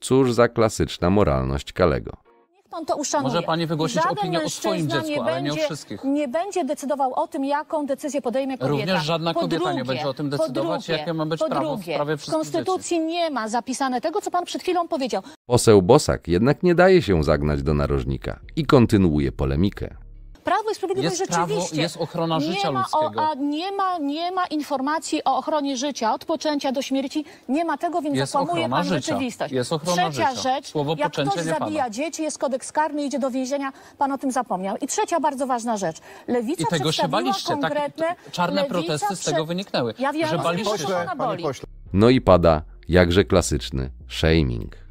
Cóż 0.00 0.32
za 0.32 0.48
klasyczna 0.48 1.10
moralność 1.10 1.72
Kalego. 1.72 2.12
Niech 2.52 2.68
pan 2.70 2.86
to 2.86 2.96
uszanuje. 2.96 3.34
Może 3.34 3.42
pani 3.42 3.66
wygłosić 3.66 3.96
Żaden 4.02 4.18
opinię 4.18 4.44
o 4.44 4.48
swoim 4.48 4.88
dziecku, 4.88 5.08
nie 5.08 5.22
ale 5.22 5.42
nie 5.42 5.50
o 5.50 5.54
będzie, 5.54 5.64
wszystkich. 5.66 6.04
Nie 6.04 6.28
będzie 6.28 6.64
decydował 6.64 7.14
o 7.14 7.26
tym, 7.26 7.44
jaką 7.44 7.86
decyzję 7.86 8.22
podejmie 8.22 8.58
kobieta. 8.58 8.92
Również 8.92 9.04
żadna 9.04 9.34
Po 9.34 9.40
kobieta 9.40 9.72
nie 9.72 9.84
drugie, 9.84 9.84
będzie 9.84 10.08
o 10.08 10.14
tym 10.14 10.30
decydować, 10.30 10.86
drugie, 10.86 11.00
jakie 11.00 11.14
ma 11.14 11.26
być 11.26 11.40
po 11.40 11.46
prawo 11.46 11.76
w 11.76 11.78
drugie, 11.78 11.94
sprawie 11.94 12.16
W 12.16 12.20
wszystkich 12.20 12.38
Konstytucji 12.38 13.00
nie 13.00 13.30
ma 13.30 13.48
zapisane 13.48 14.00
tego, 14.00 14.20
co 14.20 14.30
pan 14.30 14.44
przed 14.44 14.62
chwilą 14.62 14.88
powiedział. 14.88 15.22
Poseł 15.46 15.82
Bosak 15.82 16.28
jednak 16.28 16.62
nie 16.62 16.74
daje 16.74 17.02
się 17.02 17.24
zagnać 17.24 17.62
do 17.62 17.74
narożnika 17.74 18.40
i 18.56 18.66
kontynuuje 18.66 19.32
polemikę. 19.32 20.01
Prawo 20.44 20.70
i 20.70 20.74
Sprawiedliwość 20.74 21.20
Jest 21.20 21.32
prawo, 21.32 21.46
rzeczywiście. 21.54 21.82
jest 21.82 21.96
ochrona 21.96 22.40
życia 22.40 22.68
nie 22.68 22.74
ma, 22.74 22.80
ludzkiego. 22.80 23.22
O, 23.22 23.30
a 23.30 23.34
nie, 23.34 23.72
ma, 23.72 23.98
nie 23.98 24.32
ma 24.32 24.46
informacji 24.46 25.24
o 25.24 25.36
ochronie 25.36 25.76
życia 25.76 26.14
od 26.14 26.24
poczęcia 26.24 26.72
do 26.72 26.82
śmierci. 26.82 27.24
Nie 27.48 27.64
ma 27.64 27.78
tego, 27.78 28.02
więc 28.02 28.16
Jest 28.16 28.32
zakłamuje 28.32 28.68
pan 28.68 28.84
życia. 28.84 28.96
rzeczywistość. 28.96 29.54
Jest 29.54 29.72
ochrona 29.72 30.10
Trzecia 30.10 30.30
życia. 30.30 30.42
rzecz, 30.42 30.66
Słowo 30.66 30.94
jak 30.98 31.12
ktoś 31.12 31.44
zabija 31.44 31.90
dzieci, 31.90 32.22
jest 32.22 32.38
kodeks 32.38 32.72
karny, 32.72 33.04
idzie 33.04 33.18
do 33.18 33.30
więzienia, 33.30 33.72
pan 33.98 34.12
o 34.12 34.18
tym 34.18 34.30
zapomniał. 34.30 34.76
I 34.76 34.86
trzecia 34.86 35.20
bardzo 35.20 35.46
ważna 35.46 35.76
rzecz. 35.76 35.96
Lewica 36.28 36.62
I 36.62 36.66
tego 36.66 36.92
się 36.92 37.08
baliście. 37.08 37.48
Tak, 37.48 37.60
konkretne... 37.60 38.06
czarne 38.32 38.62
Lewica 38.62 38.74
protesty 38.74 39.16
z 39.16 39.24
tego 39.24 39.46
wyniknęły. 39.46 39.94
Ja 39.98 40.12
wiem, 40.12 40.28
że 40.28 40.38
że 40.76 40.78
się 40.78 41.66
No 41.92 42.08
i 42.10 42.20
pada 42.20 42.62
jakże 42.88 43.24
klasyczny 43.24 43.90
shaming. 44.08 44.81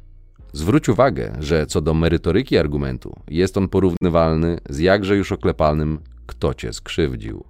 Zwróć 0.52 0.88
uwagę, 0.88 1.32
że 1.40 1.66
co 1.66 1.80
do 1.80 1.94
merytoryki 1.94 2.58
argumentu, 2.58 3.16
jest 3.28 3.56
on 3.56 3.68
porównywalny 3.68 4.58
z 4.68 4.78
jakże 4.78 5.16
już 5.16 5.32
oklepalnym 5.32 6.00
kto 6.26 6.54
cię 6.54 6.72
skrzywdził. 6.72 7.44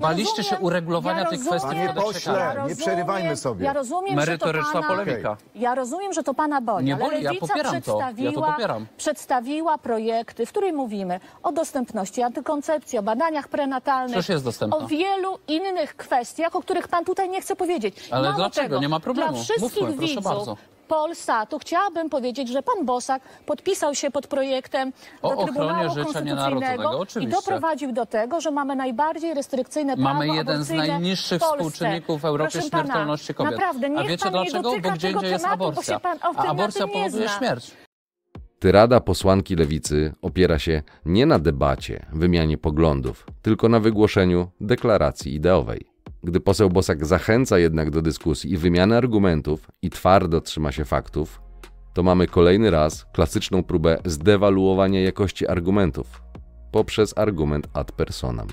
Baliście 0.00 0.42
się 0.44 0.56
uregulowania 0.58 1.18
ja 1.20 1.24
tych 1.26 1.38
rozumiem. 1.38 1.58
kwestii 1.60 1.76
Panie 1.76 1.94
pośle, 1.94 2.64
nie 2.68 2.76
przerywajmy 2.76 3.36
sobie. 3.36 3.64
Ja 3.64 3.72
rozumiem, 3.72 4.14
Merytoryczna 4.16 4.66
że 4.66 4.72
to 4.72 4.82
pana, 4.82 4.88
polemika. 5.04 5.36
Ja 5.54 5.74
rozumiem, 5.74 6.12
że 6.12 6.22
to 6.22 6.34
pana 6.34 6.60
boli, 6.60 6.86
Nie 6.86 6.94
ale 6.94 7.04
boli, 7.04 7.22
ja 7.22 7.30
Lewica 7.30 7.46
popieram 7.46 7.72
to. 7.72 7.76
Ja 7.76 7.80
to 7.80 8.14
przedstawiła, 8.14 8.52
popieram. 8.52 8.86
przedstawiła 8.96 9.78
projekty, 9.78 10.46
w 10.46 10.50
których 10.50 10.74
mówimy 10.74 11.20
o 11.42 11.52
dostępności 11.52 12.22
antykoncepcji, 12.22 12.98
o 12.98 13.02
badaniach 13.02 13.48
prenatalnych, 13.48 14.12
Przecież 14.12 14.28
jest 14.28 14.44
dostępna. 14.44 14.76
o 14.78 14.86
wielu 14.88 15.38
innych 15.48 15.96
kwestiach, 15.96 16.56
o 16.56 16.60
których 16.62 16.88
pan 16.88 17.04
tutaj 17.04 17.28
nie 17.30 17.40
chce 17.40 17.56
powiedzieć. 17.56 18.08
Ale 18.10 18.22
Mało 18.28 18.36
dlaczego? 18.36 18.68
Tego, 18.68 18.80
Nie 18.80 18.88
ma 18.88 19.00
problemu. 19.00 19.32
Dla 19.32 19.42
wszystkich 19.42 19.82
Mówmy, 19.82 19.96
proszę 19.96 20.08
widzów 20.08 20.24
bardzo. 20.24 20.56
Polsatu 20.94 21.58
chciałabym 21.58 22.10
powiedzieć, 22.10 22.48
że 22.48 22.62
pan 22.62 22.86
Bosak 22.86 23.22
podpisał 23.46 23.94
się 23.94 24.10
pod 24.10 24.26
projektem 24.26 24.92
O 25.22 25.36
do 25.36 25.44
Trybunału 25.44 25.88
życia 25.88 26.04
Konstytucyjnego 26.04 27.06
i 27.20 27.26
doprowadził 27.26 27.92
do 27.92 28.06
tego, 28.06 28.40
że 28.40 28.50
mamy 28.50 28.76
najbardziej 28.76 29.34
restrykcyjne 29.34 29.96
prawo 29.96 30.08
Mamy 30.08 30.26
jeden 30.26 30.64
z 30.64 30.70
najniższych 30.70 31.42
współczynników 31.42 32.20
w 32.20 32.24
Europie 32.24 32.52
Proszę 32.52 32.70
pana, 32.70 32.84
śmiertelności 32.84 33.34
kobiet. 33.34 33.52
Naprawdę, 33.52 33.90
A 33.96 34.02
wiecie 34.04 34.22
pan 34.22 34.32
dlaczego? 34.32 34.62
Bo 34.62 34.90
gdzie 34.90 35.08
tego 35.08 35.18
indziej 35.18 35.30
jest 35.30 35.44
tematu, 35.44 35.58
bo 35.58 35.68
aborcja. 35.68 35.94
się 35.94 36.00
pan 36.00 36.18
o 36.22 36.36
A 36.36 36.44
aborcja 36.44 36.86
powoduje 36.86 37.28
śmierć. 37.28 37.70
Tyrada 38.58 39.00
posłanki 39.00 39.56
lewicy 39.56 40.12
opiera 40.22 40.58
się 40.58 40.82
nie 41.04 41.26
na 41.26 41.38
debacie, 41.38 42.06
wymianie 42.12 42.58
poglądów, 42.58 43.26
tylko 43.42 43.68
na 43.68 43.80
wygłoszeniu 43.80 44.48
deklaracji 44.60 45.34
ideowej. 45.34 45.93
Gdy 46.22 46.40
poseł 46.40 46.70
Bosak 46.70 47.06
zachęca 47.06 47.58
jednak 47.58 47.90
do 47.90 48.02
dyskusji 48.02 48.52
i 48.52 48.56
wymiany 48.56 48.96
argumentów 48.96 49.70
i 49.82 49.90
twardo 49.90 50.40
trzyma 50.40 50.72
się 50.72 50.84
faktów, 50.84 51.40
to 51.94 52.02
mamy 52.02 52.26
kolejny 52.26 52.70
raz 52.70 53.06
klasyczną 53.12 53.62
próbę 53.62 53.98
zdewaluowania 54.04 55.00
jakości 55.00 55.46
argumentów 55.46 56.22
poprzez 56.72 57.18
argument 57.18 57.68
ad 57.72 57.92
personam. 57.92 58.48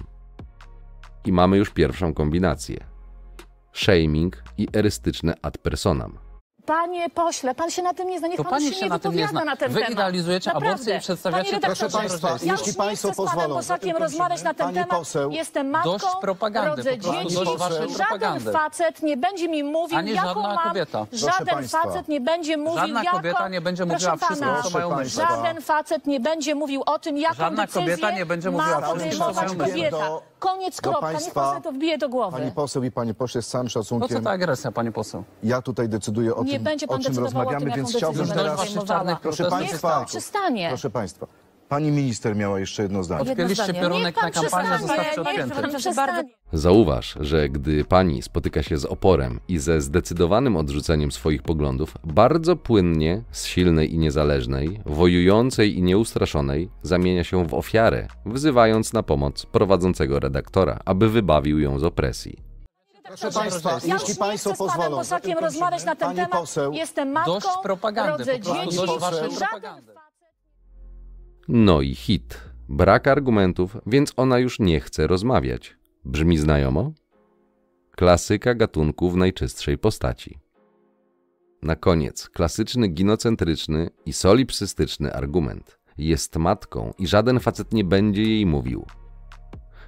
I 1.26 1.32
mamy 1.32 1.58
już 1.58 1.70
pierwszą 1.70 2.14
kombinację. 2.14 2.78
Shaming 3.74 4.44
i 4.58 4.68
erystyczne 4.74 5.34
ad 5.42 5.58
personam. 5.58 6.31
Panie 6.66 7.10
pośle, 7.10 7.56
pan 7.56 7.72
się 7.72 7.82
na 7.82 7.94
tym 7.94 8.08
nie 8.10 8.20
zna, 8.20 8.28
niech 8.28 8.38
To 8.38 8.44
pan 8.44 8.62
się, 8.62 8.74
się 8.74 8.84
nie 8.84 8.90
na 8.90 9.00
tym 9.00 9.12
nie 9.16 9.18
wypowiada 9.22 9.42
zna. 9.44 9.52
na 9.52 9.56
ten 9.58 9.72
Wy 9.72 9.80
temat. 9.80 9.92
idealizujecie 9.94 10.50
Naprawdę. 10.50 10.70
aborcję 10.74 10.98
i 10.98 11.00
przedstawiacie 11.00 11.44
Panie 11.52 11.62
to 11.62 11.68
redaktorze, 11.68 11.90
Proszę 11.90 12.08
państwa, 12.20 12.46
ja 12.46 12.54
jeśli 12.54 12.68
już 12.68 12.78
państwo 12.78 13.08
nie 13.08 13.14
chcę 13.14 13.24
z 13.24 13.26
panem 13.26 13.36
pozwolą, 13.36 13.56
Bosakiem 13.56 13.98
rozmawiać 13.98 14.44
na 14.44 14.54
ten 14.54 14.66
pani 14.66 14.74
temat. 14.80 14.98
poseł, 15.00 15.32
Jestem 15.32 15.70
matką, 15.70 15.92
dość 15.92 16.06
propagandy, 16.22 16.70
rodzę 16.70 16.92
po 16.98 17.04
prostu 17.04 17.24
dzieci. 17.24 17.36
dość 17.36 17.58
waszej 17.58 17.78
Żaden 17.78 17.96
propagandy. 17.98 18.52
facet 18.52 19.04
nie 19.04 19.18
będzie 19.18 19.48
mi 19.50 19.64
mówił, 19.64 19.98
Ani 19.98 20.12
jaką 20.12 20.28
żadna 20.28 20.56
mam... 20.56 20.58
kobieta. 20.68 21.06
Proszę 21.10 21.26
Żaden 21.26 21.56
państwa. 21.56 21.84
facet 21.84 22.08
nie 22.08 22.22
będzie 22.22 22.58
mówił, 22.58 22.80
Żadna 22.80 23.04
jaką... 23.04 23.18
kobieta 23.18 23.48
nie 23.50 23.62
będzie 23.62 23.86
Proszę 23.86 24.08
mówiła 24.12 24.28
wszystko, 24.28 24.46
pana, 24.46 24.64
co 24.64 24.70
mają 24.70 24.96
myśleć. 24.96 25.14
Żaden 25.28 25.62
facet 25.62 26.08
nie 26.08 26.20
będzie 26.20 26.56
mówił 26.56 26.84
o 26.86 27.00
tym, 27.00 27.18
jaką 27.18 27.36
Żadna 27.36 27.66
decyzję 27.66 27.82
kobieta 27.82 28.12
nie 28.12 28.26
będzie 28.26 28.52
mówiła 28.52 28.80
ma 28.80 28.88
wszystkim, 28.88 29.12
co 29.12 29.18
podejmować 29.26 29.52
myśleć. 29.58 29.72
kobieta. 29.74 29.98
Do- 29.98 30.31
Koniec, 30.42 30.82
do 30.82 30.90
kropka. 30.92 31.12
Niech 31.12 31.20
państwa- 31.22 31.42
pan 31.42 31.50
sobie 31.52 31.62
to 31.64 31.72
wbije 31.72 31.98
do 31.98 32.10
głowy. 32.10 32.38
Pani 32.38 32.52
poseł 32.52 32.84
i 32.84 32.92
panie 32.92 33.14
pośle, 33.14 33.42
z 33.42 33.48
całym 33.48 33.68
Po 33.68 33.74
co 33.74 33.80
szacunkiem, 33.84 34.24
ta 34.24 34.30
agresja, 34.32 34.72
pani 34.72 34.92
poseł? 34.92 35.24
ja 35.44 35.62
tutaj 35.62 35.90
decyduję 35.90 36.36
o 36.36 36.44
Nie 36.44 36.54
tym, 36.54 36.64
będzie 36.64 36.86
o 36.86 36.90
pan 36.90 37.02
czym 37.02 37.12
decydował 37.14 37.42
o 37.42 37.44
rozmawiamy, 37.44 37.66
tym, 37.66 37.76
więc 37.76 37.96
chciałbym 37.96 38.22
Dość 38.22 38.32
teraz... 38.34 38.60
podejmowała. 38.60 39.16
Proszę. 39.16 39.44
Niech 39.44 39.52
państwa. 39.52 39.90
pan 39.96 40.06
przestanie. 40.06 40.68
Proszę 40.70 40.90
państwa, 40.90 41.26
pani 41.72 41.92
minister 41.92 42.36
miała 42.36 42.60
jeszcze 42.60 42.84
jedno 42.84 43.04
zdanie. 43.04 43.20
Jedno 43.20 43.32
Odpięliście 43.32 43.64
zdanie. 43.64 43.80
piorunek 43.80 44.16
na 44.16 44.32
kampanię, 44.32 44.70
przestanie, 44.70 44.78
zostawcie 44.88 45.22
odpięty. 45.22 45.56
Zauważ, 46.54 47.16
że 47.20 47.50
gdy 47.50 47.86
pani 47.86 48.22
spotyka 48.22 48.64
się 48.64 48.78
z 48.78 48.86
oporem 48.86 49.40
i 49.48 49.58
ze 49.60 49.82
zdecydowanym 49.82 50.56
odrzuceniem 50.56 51.12
swoich 51.12 51.42
poglądów, 51.44 51.94
bardzo 52.04 52.56
płynnie 52.56 53.24
z 53.32 53.46
silnej 53.46 53.94
i 53.94 53.98
niezależnej, 53.98 54.82
wojującej 54.86 55.78
i 55.78 55.84
nieustraszonej, 55.84 56.70
zamienia 56.84 57.24
się 57.24 57.48
w 57.48 57.54
ofiarę, 57.54 58.08
wzywając 58.26 58.94
na 58.94 59.04
pomoc 59.04 59.46
prowadzącego 59.46 60.20
redaktora, 60.20 60.80
aby 60.86 61.10
wybawił 61.10 61.60
ją 61.60 61.80
z 61.80 61.84
opresji. 61.84 62.38
Proszę 63.04 63.32
państwa, 63.32 63.72
Ja 63.86 63.94
jeśli 63.94 64.10
nie 64.10 64.16
państwo 64.16 64.54
chcę 64.54 64.64
z 64.64 64.68
panem 64.68 64.92
pozwolą, 64.92 65.42
rozmawiać 65.42 65.86
na 65.86 65.96
ten 65.96 66.08
pani 66.08 66.16
temat. 66.16 66.32
poseł, 66.32 66.74
Jestem 66.74 67.12
matką, 67.12 67.34
Dość 67.34 67.48
propagandy, 67.64 68.18
rodzę 68.18 68.40
dzieci. 68.40 68.78
Żaden 69.40 69.82
No 71.48 71.82
i 71.82 71.96
hit. 71.96 72.42
Brak 72.70 73.08
argumentów, 73.08 73.78
więc 73.86 74.14
ona 74.18 74.40
już 74.40 74.60
nie 74.60 74.80
chce 74.80 75.08
rozmawiać. 75.08 75.78
Brzmi 76.06 76.38
znajomo? 76.38 76.94
Klasyka 77.92 78.56
gatunku 78.56 79.12
w 79.12 79.18
najczystszej 79.18 79.78
postaci. 79.78 80.40
Na 81.62 81.76
koniec 81.76 82.30
klasyczny 82.30 82.88
ginocentryczny 82.88 83.90
i 84.06 84.14
solipsystyczny 84.14 85.14
argument. 85.14 85.80
Jest 85.98 86.36
matką 86.36 86.94
i 86.98 87.08
żaden 87.08 87.40
facet 87.40 87.74
nie 87.74 87.84
będzie 87.84 88.24
jej 88.24 88.46
mówił. 88.46 88.86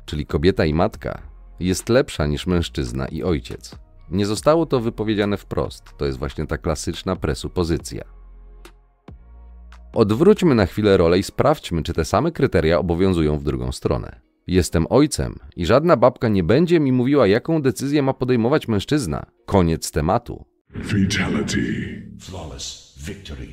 Czyli 0.06 0.26
kobieta 0.26 0.66
i 0.66 0.74
matka 0.74 1.22
jest 1.60 1.90
lepsza 1.90 2.28
niż 2.28 2.48
mężczyzna 2.48 3.08
i 3.08 3.24
ojciec. 3.24 3.76
Nie 4.12 4.26
zostało 4.26 4.66
to 4.66 4.80
wypowiedziane 4.80 5.38
wprost. 5.38 5.84
To 5.98 6.06
jest 6.06 6.20
właśnie 6.20 6.48
ta 6.48 6.58
klasyczna 6.58 7.16
presupozycja. 7.16 8.23
Odwróćmy 9.94 10.56
na 10.56 10.66
chwilę 10.66 10.98
rolę 10.98 11.20
i 11.20 11.24
sprawdźmy, 11.24 11.84
czy 11.84 11.94
te 11.94 12.06
same 12.06 12.32
kryteria 12.32 12.80
obowiązują 12.80 13.38
w 13.38 13.44
drugą 13.44 13.72
stronę. 13.72 14.22
Jestem 14.48 14.88
ojcem 14.90 15.40
i 15.56 15.66
żadna 15.66 15.98
babka 15.98 16.28
nie 16.28 16.44
będzie 16.44 16.80
mi 16.80 16.92
mówiła, 16.92 17.28
jaką 17.28 17.62
decyzję 17.62 18.02
ma 18.02 18.14
podejmować 18.14 18.68
mężczyzna. 18.68 19.26
Koniec 19.46 19.92
tematu. 19.92 20.46
Fatality. 20.74 21.62
Flawless 22.20 22.96
victory. 23.08 23.48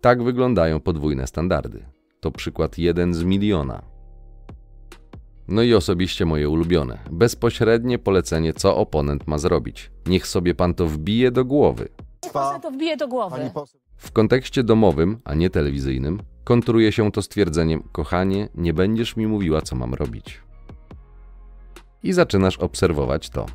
Tak 0.00 0.22
wyglądają 0.22 0.80
podwójne 0.80 1.26
standardy. 1.26 1.84
To 2.20 2.30
przykład 2.30 2.78
jeden 2.78 3.14
z 3.14 3.24
miliona. 3.24 3.82
No 5.48 5.62
i 5.62 5.74
osobiście 5.74 6.24
moje 6.24 6.48
ulubione. 6.48 6.98
Bezpośrednie 7.10 7.98
polecenie, 7.98 8.52
co 8.52 8.76
oponent 8.76 9.26
ma 9.26 9.38
zrobić. 9.38 9.90
Niech 10.06 10.26
sobie 10.26 10.54
pan 10.54 10.74
to 10.74 10.86
wbije 10.86 11.30
do 11.30 11.44
głowy. 11.44 11.88
Niech 12.24 12.32
pan 12.32 12.60
to 12.60 12.70
wbije 12.70 12.96
do 12.96 13.08
głowy. 13.08 13.50
W 14.04 14.12
kontekście 14.12 14.62
domowym, 14.62 15.18
a 15.24 15.34
nie 15.34 15.50
telewizyjnym, 15.50 16.20
kontruje 16.44 16.92
się 16.92 17.12
to 17.12 17.22
stwierdzeniem: 17.22 17.82
Kochanie, 17.92 18.48
nie 18.54 18.74
będziesz 18.74 19.16
mi 19.16 19.26
mówiła, 19.26 19.62
co 19.62 19.76
mam 19.76 19.94
robić. 19.94 20.40
I 22.02 22.12
zaczynasz 22.12 22.58
obserwować 22.58 23.30
to. 23.30 23.46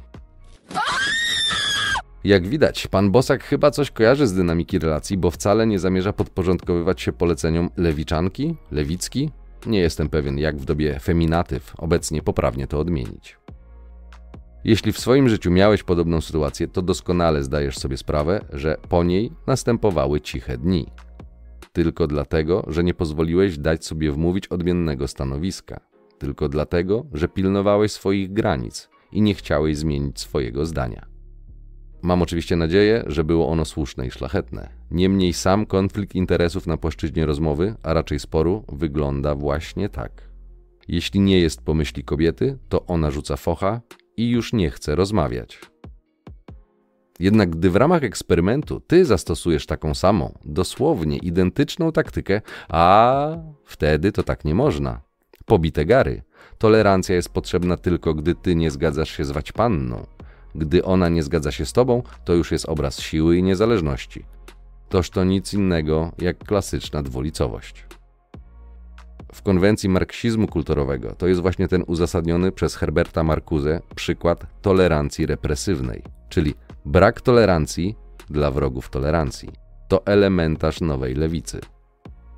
Jak 2.23 2.47
widać, 2.47 2.87
pan 2.87 3.11
Bosak 3.11 3.43
chyba 3.43 3.71
coś 3.71 3.91
kojarzy 3.91 4.27
z 4.27 4.33
dynamiki 4.33 4.79
relacji, 4.79 5.17
bo 5.17 5.31
wcale 5.31 5.67
nie 5.67 5.79
zamierza 5.79 6.13
podporządkowywać 6.13 7.01
się 7.01 7.11
poleceniom 7.11 7.69
lewiczanki, 7.77 8.55
lewicki. 8.71 9.31
Nie 9.65 9.79
jestem 9.79 10.09
pewien, 10.09 10.37
jak 10.37 10.57
w 10.57 10.65
dobie 10.65 10.99
feminatyw 10.99 11.73
obecnie 11.77 12.21
poprawnie 12.21 12.67
to 12.67 12.79
odmienić. 12.79 13.37
Jeśli 14.63 14.91
w 14.91 14.99
swoim 14.99 15.29
życiu 15.29 15.51
miałeś 15.51 15.83
podobną 15.83 16.21
sytuację, 16.21 16.67
to 16.67 16.81
doskonale 16.81 17.43
zdajesz 17.43 17.77
sobie 17.77 17.97
sprawę, 17.97 18.45
że 18.53 18.77
po 18.89 19.03
niej 19.03 19.31
następowały 19.47 20.21
ciche 20.21 20.57
dni. 20.57 20.85
Tylko 21.73 22.07
dlatego, 22.07 22.65
że 22.67 22.83
nie 22.83 22.93
pozwoliłeś 22.93 23.57
dać 23.57 23.85
sobie 23.85 24.11
wmówić 24.11 24.47
odmiennego 24.47 25.07
stanowiska. 25.07 25.79
Tylko 26.17 26.49
dlatego, 26.49 27.05
że 27.13 27.27
pilnowałeś 27.27 27.91
swoich 27.91 28.33
granic 28.33 28.89
i 29.11 29.21
nie 29.21 29.33
chciałeś 29.33 29.77
zmienić 29.77 30.19
swojego 30.19 30.65
zdania. 30.65 31.05
Mam 32.01 32.21
oczywiście 32.21 32.55
nadzieję, 32.55 33.03
że 33.07 33.23
było 33.23 33.49
ono 33.49 33.65
słuszne 33.65 34.07
i 34.07 34.11
szlachetne. 34.11 34.69
Niemniej 34.91 35.33
sam 35.33 35.65
konflikt 35.65 36.15
interesów 36.15 36.67
na 36.67 36.77
płaszczyźnie 36.77 37.25
rozmowy, 37.25 37.75
a 37.83 37.93
raczej 37.93 38.19
sporu, 38.19 38.63
wygląda 38.71 39.35
właśnie 39.35 39.89
tak. 39.89 40.29
Jeśli 40.87 41.19
nie 41.19 41.39
jest 41.39 41.61
po 41.61 41.73
myśli 41.73 42.03
kobiety, 42.03 42.57
to 42.69 42.85
ona 42.85 43.11
rzuca 43.11 43.35
focha 43.35 43.81
i 44.19 44.29
już 44.29 44.53
nie 44.53 44.69
chce 44.69 44.95
rozmawiać. 44.95 45.59
Jednak 47.19 47.49
gdy 47.49 47.69
w 47.69 47.75
ramach 47.75 48.03
eksperymentu 48.03 48.79
ty 48.79 49.05
zastosujesz 49.05 49.65
taką 49.65 49.93
samą, 49.93 50.37
dosłownie 50.45 51.17
identyczną 51.17 51.91
taktykę, 51.91 52.41
a 52.69 53.37
wtedy 53.65 54.11
to 54.11 54.23
tak 54.23 54.45
nie 54.45 54.55
można. 54.55 55.01
Pobite 55.45 55.85
gary. 55.85 56.23
Tolerancja 56.57 57.15
jest 57.15 57.29
potrzebna 57.29 57.77
tylko, 57.77 58.13
gdy 58.13 58.35
ty 58.35 58.55
nie 58.55 58.71
zgadzasz 58.71 59.17
się 59.17 59.25
zwać 59.25 59.51
panną. 59.51 60.05
Gdy 60.55 60.83
ona 60.83 61.09
nie 61.09 61.23
zgadza 61.23 61.51
się 61.51 61.65
z 61.65 61.73
tobą, 61.73 62.03
to 62.25 62.33
już 62.33 62.51
jest 62.51 62.69
obraz 62.69 62.99
siły 62.99 63.37
i 63.37 63.43
niezależności. 63.43 64.25
Toż 64.89 65.09
to 65.09 65.23
nic 65.23 65.53
innego 65.53 66.11
jak 66.17 66.37
klasyczna 66.37 67.03
dwulicowość. 67.03 67.85
W 69.33 69.41
konwencji 69.41 69.89
marksizmu 69.89 70.47
kulturowego 70.47 71.15
to 71.15 71.27
jest 71.27 71.41
właśnie 71.41 71.67
ten 71.67 71.83
uzasadniony 71.87 72.51
przez 72.51 72.75
Herberta 72.75 73.23
Marcuse 73.23 73.81
przykład 73.95 74.61
tolerancji 74.61 75.25
represywnej, 75.25 76.03
czyli 76.29 76.53
brak 76.85 77.21
tolerancji 77.21 77.95
dla 78.29 78.51
wrogów 78.51 78.89
tolerancji. 78.89 79.49
To 79.87 80.05
elementarz 80.05 80.81
nowej 80.81 81.15
lewicy. 81.15 81.59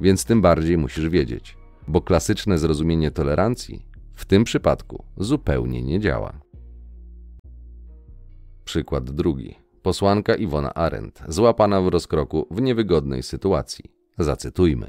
Więc 0.01 0.25
tym 0.25 0.41
bardziej 0.41 0.77
musisz 0.77 1.09
wiedzieć, 1.09 1.57
bo 1.87 2.01
klasyczne 2.01 2.57
zrozumienie 2.57 3.11
tolerancji 3.11 3.85
w 4.13 4.25
tym 4.25 4.43
przypadku 4.43 5.03
zupełnie 5.17 5.83
nie 5.83 5.99
działa. 5.99 6.33
Przykład 8.65 9.11
drugi. 9.11 9.55
Posłanka 9.81 10.35
Iwona 10.35 10.73
Arendt, 10.73 11.23
złapana 11.27 11.81
w 11.81 11.87
rozkroku 11.87 12.47
w 12.51 12.61
niewygodnej 12.61 13.23
sytuacji. 13.23 13.85
Zacytujmy. 14.17 14.87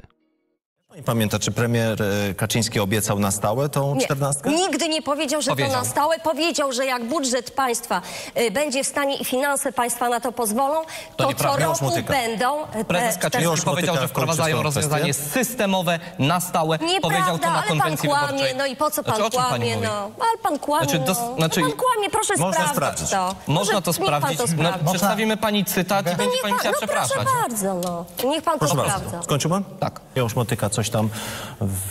Pani 0.93 1.03
pamięta, 1.03 1.39
czy 1.39 1.51
premier 1.51 2.01
e, 2.03 2.33
Kaczyński 2.33 2.79
obiecał 2.79 3.19
na 3.19 3.31
stałe 3.31 3.69
tą 3.69 3.97
czternastkę? 4.01 4.49
nigdy 4.49 4.89
nie 4.89 5.01
powiedział, 5.01 5.41
że 5.41 5.45
to 5.51 5.55
Powiedział. 5.55 5.81
na 5.83 5.85
stałe. 5.89 6.19
Powiedział, 6.19 6.71
że 6.71 6.85
jak 6.85 7.03
budżet 7.05 7.51
państwa 7.51 8.01
y, 8.37 8.51
będzie 8.51 8.83
w 8.83 8.87
stanie 8.87 9.15
i 9.17 9.25
finanse 9.25 9.71
państwa 9.71 10.09
na 10.09 10.19
to 10.19 10.31
pozwolą, 10.31 10.81
to, 11.17 11.23
co 11.23 11.29
nieprawda. 11.29 11.65
Już 11.65 11.73
roku 11.81 11.85
motyka. 11.85 12.13
będą... 12.13 12.65
e, 12.73 12.85
Prezes. 12.85 13.17
Kaczyński 13.17 13.51
Już 13.51 13.61
powiedział, 13.61 13.95
motyka 13.95 14.01
że 14.01 14.07
wprowadzają 14.07 14.63
rozwiązanie 14.63 15.13
systemowe 15.13 15.99
na 16.19 16.39
stałe. 16.39 16.77
Nieprawda, 16.77 17.01
powiedział 17.01 17.39
to 17.39 17.45
na 17.47 17.53
ale 17.53 17.67
pan 17.67 17.77
konwencji 17.79 18.09
kłamie, 18.09 18.27
wyborczej. 18.27 18.55
no 18.57 18.65
i 18.65 18.75
po 18.75 18.91
co 18.91 19.03
pan 19.03 19.15
Znaczy, 19.15 19.27
o 19.27 19.29
czym 19.41 19.49
pani 19.49 19.49
kłamie, 19.71 19.75
mówi? 19.75 19.87
no. 19.87 20.11
Ale 20.27 20.37
pan 20.43 20.59
kłamie, 20.59 20.85
Znaczy, 20.89 20.99
dos- 21.05 21.17
no. 21.19 21.35
znaczy- 21.35 21.61
pan 21.61 21.71
kłamie, 21.71 22.09
proszę 22.09 22.33
Można 22.37 22.67
sprawdzić 22.67 23.07
sprawdzić. 23.07 23.09
to. 23.47 23.51
Można 23.53 23.81
to 23.81 23.93
sprawdzić. 23.93 24.37
Pan 24.37 24.47
to 24.47 24.53
No, 24.57 24.63
sprawdzi. 24.69 24.85
przedstawimy 24.85 25.37
pani 25.37 25.65
cytat 25.65 26.05
i 26.07 26.09
No 26.09 26.15
będzie 26.17 26.31
niech 26.33 26.41
pani 26.41 26.51
pan, 26.53 26.59
chciała 26.59 26.75
no 26.81 26.87
proszę 26.87 27.07
przepraszać. 27.07 27.41
bardzo, 27.49 27.73
no. 27.73 28.05
Niech 28.29 28.43
pan 28.43 28.59
Proszę 28.59 28.75
to 28.75 28.81
bardzo. 28.81 28.97
sprawdza. 28.97 29.23
Skończył 29.23 29.49
pan? 29.51 29.63
Tak. 29.79 29.99
Janusz 30.15 30.35
Motyka 30.35 30.69
coś 30.69 30.82
tam 30.89 31.09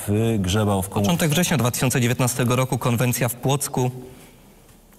wygrzebał 0.09 0.83
w 0.83 0.89
komu... 0.89 1.05
Początek 1.05 1.31
września 1.31 1.57
2019 1.57 2.45
roku, 2.49 2.79
konwencja 2.79 3.29
w 3.29 3.35
Płocku. 3.35 3.91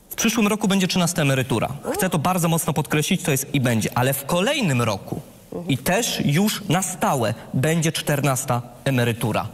W 0.09 0.15
przyszłym 0.15 0.47
roku 0.47 0.67
będzie 0.67 0.87
13 0.87 1.21
emerytura. 1.21 1.69
Chcę 1.93 2.09
to 2.09 2.19
bardzo 2.19 2.49
mocno 2.49 2.73
podkreślić, 2.73 3.23
to 3.23 3.31
jest 3.31 3.55
i 3.55 3.61
będzie, 3.61 3.89
ale 3.97 4.13
w 4.13 4.25
kolejnym 4.25 4.81
roku 4.81 5.21
i 5.67 5.77
też 5.77 6.21
już 6.25 6.63
na 6.69 6.81
stałe 6.81 7.33
będzie 7.53 7.91
14 7.91 8.61
emerytura. 8.85 9.47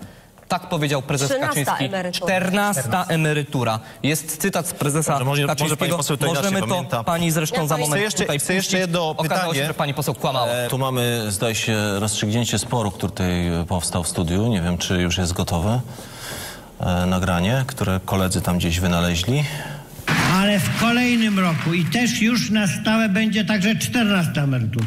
Tak 0.50 0.70
powiedział 0.70 1.02
prezes 1.02 1.30
13 1.30 1.48
Kaczyński. 1.66 1.86
emerytura. 1.86 2.26
14 2.40 2.82
emerytura. 3.08 3.80
Jest 4.04 4.38
cytat 4.38 4.68
z 4.68 4.74
prezesa 4.74 5.12
może- 5.14 5.26
może 5.26 5.48
Kaczyńskiego. 5.48 5.78
pani 5.78 5.92
poseł 5.98 6.18
to 6.18 6.26
inaczej 6.26 6.44
Możemy 6.44 6.62
to 6.62 6.68
pamięta. 6.68 7.04
pani 7.04 7.32
zresztą 7.32 7.62
Ja 7.62 7.68
za 7.68 7.76
pani- 7.76 7.82
moment 7.84 8.00
Chcę 8.00 8.04
jeszcze- 8.06 8.24
tutaj 8.24 8.40
chcę 8.40 8.54
jeszcze 8.54 8.78
jedno 8.80 9.10
Okazało 9.10 9.54
się, 9.54 9.66
że 9.66 9.74
pani 9.74 9.94
poseł 9.94 10.14
kłamała. 10.16 10.48
E, 10.48 10.68
tu 10.70 10.78
mamy, 10.78 11.26
zdaje 11.30 11.56
się, 11.56 12.00
rozstrzygnięcie 12.00 12.60
sporu, 12.60 12.92
który 12.92 13.12
tutaj 13.12 13.32
powstał 13.68 14.04
w 14.04 14.08
studiu. 14.08 14.48
Nie 14.48 14.62
wiem, 14.62 14.78
czy 14.78 15.02
już 15.02 15.18
jest 15.18 15.34
gotowe 15.34 15.80
e, 16.80 17.06
nagranie, 17.06 17.64
które 17.68 18.00
koledzy 18.06 18.42
tam 18.42 18.58
gdzieś 18.58 18.80
wynaleźli. 18.80 19.44
Ale 20.34 20.60
w 20.60 20.80
kolejnym 20.80 21.40
roku 21.40 21.74
i 21.74 21.86
też 21.86 22.22
już 22.22 22.50
na 22.50 22.68
stałe 22.68 23.10
będzie 23.10 23.46
także 23.46 23.76
14 23.76 24.42
emerytura. 24.44 24.86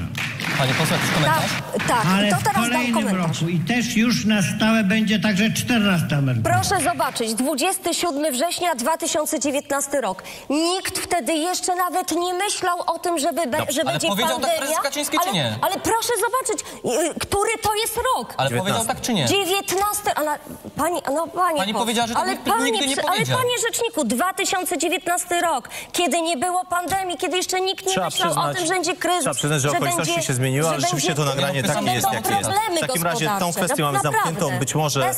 Pani 0.59 0.75
poseł, 0.75 0.97
jakiś 0.99 1.11
komentarz? 1.15 1.51
Tak, 1.79 1.87
tak. 1.89 2.07
Ale 2.15 2.31
to 2.31 2.37
w 2.37 2.43
teraz 2.43 2.71
dam 2.71 2.93
komentarz. 2.95 3.41
roku 3.41 3.51
i 3.51 3.59
też 3.59 3.97
już 3.97 4.25
na 4.25 4.43
stałe 4.57 4.85
będzie 4.85 5.19
także 5.21 5.51
14 5.51 6.17
emerytura. 6.17 6.55
Proszę 6.55 6.85
zobaczyć, 6.85 7.35
27 7.35 8.33
września 8.33 8.75
2019 8.75 10.01
rok. 10.01 10.23
Nikt 10.51 10.99
wtedy 10.99 11.33
jeszcze 11.35 11.77
nawet 11.77 12.13
nie 12.13 12.35
myślał 12.35 12.79
o 12.87 12.99
tym, 12.99 13.19
żeby 13.19 13.47
be, 13.47 13.59
że 13.69 13.81
ale 13.81 13.93
będzie 13.93 14.09
powiedział 14.09 14.29
tak 14.29 14.41
pandemia. 14.41 14.59
prezes 14.59 14.79
Kaczyński, 14.83 15.17
czy 15.19 15.23
ale, 15.25 15.33
nie? 15.33 15.57
Ale 15.63 15.75
proszę 15.75 16.13
zobaczyć, 16.21 16.65
y, 17.11 17.19
który 17.21 17.51
to 17.63 17.75
jest 17.75 17.97
rok. 18.17 18.35
Ale 18.37 18.51
powiedział 18.51 18.85
tak 18.85 19.01
czy 19.01 19.15
nie? 19.15 19.27
19, 19.27 20.15
ale 20.15 20.39
pani, 20.77 21.01
no 21.15 21.27
pani, 21.27 21.59
Pani 21.59 21.75
powiedziała, 21.75 22.07
że 22.09 22.15
tak 22.15 22.23
ale 22.23 22.33
nikt 22.33 22.45
panie, 22.45 22.71
nigdy 22.71 22.87
nie 22.87 22.95
ale 22.97 23.13
powiedział. 23.13 23.39
panie 23.39 23.51
rzeczniku, 23.67 24.05
2019 24.05 25.41
rok, 25.41 25.69
kiedy 25.93 26.21
nie 26.23 26.37
było 26.37 26.65
pandemii, 26.65 27.17
kiedy 27.17 27.37
jeszcze 27.37 27.61
nikt 27.61 27.87
nie 27.87 27.93
Trzeba 27.93 28.07
myślał 28.07 28.31
o 28.31 28.35
przyznać- 28.35 28.57
tym, 28.57 28.67
że 28.67 28.73
będzie 28.75 28.97
kryzys. 28.97 29.21
Trzeba 29.21 29.35
przyznać, 29.35 29.63
że 29.63 29.71
okoliczności 29.71 30.13
będzie, 30.15 30.27
się 30.27 30.35
zmieniły, 30.43 30.69
ale 30.69 30.81
rzeczywiście 30.81 31.15
to 31.15 31.25
nagranie 31.25 31.63
takie 31.63 31.91
jest, 31.91 32.07
jakie 32.13 32.35
jest. 32.35 32.51
W 32.77 32.81
takim 32.81 33.03
razie 33.03 33.31
tą 33.39 33.53
kwestię 33.53 33.83
mamy 33.83 33.99
zamkniętą. 34.01 34.59
Być 34.59 34.75
może 34.75 35.15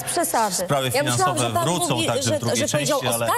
sprawy 0.50 0.90
finansowe 0.90 1.50
wrócą 1.64 2.04
także 2.06 2.30
że, 2.30 2.36
w 2.36 2.40
drugiej 2.40 2.68
części, 2.68 2.94
ale 3.14 3.28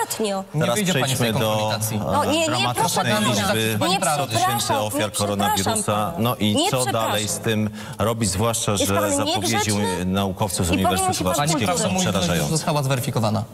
teraz 0.61 0.81
przejdźmy 0.81 1.33
do. 1.33 1.73
No 2.13 2.23
dramatycznej 2.47 3.15
liczby 3.21 3.77
Pani 3.79 3.93
Nie 3.93 4.01
prawdy. 4.01 4.27
tysięcy 4.35 4.57
przepraszam, 4.59 4.77
ofiar 4.77 5.13
koronawirusa. 5.13 6.13
No 6.19 6.37
i 6.37 6.57
co 6.71 6.85
dalej 6.85 7.29
z 7.29 7.39
tym 7.39 7.71
robić, 7.99 8.31
zwłaszcza, 8.31 8.77
że 8.77 8.87
zapowiedzi 9.13 9.73
naukowców 10.07 10.67
z 10.67 10.71
Uniwersytetu 10.71 11.25
Warszawskiego 11.25 11.79
są 11.79 11.97
przerażające. 11.97 12.51
została 12.51 12.83
zweryfikowana. 12.83 13.45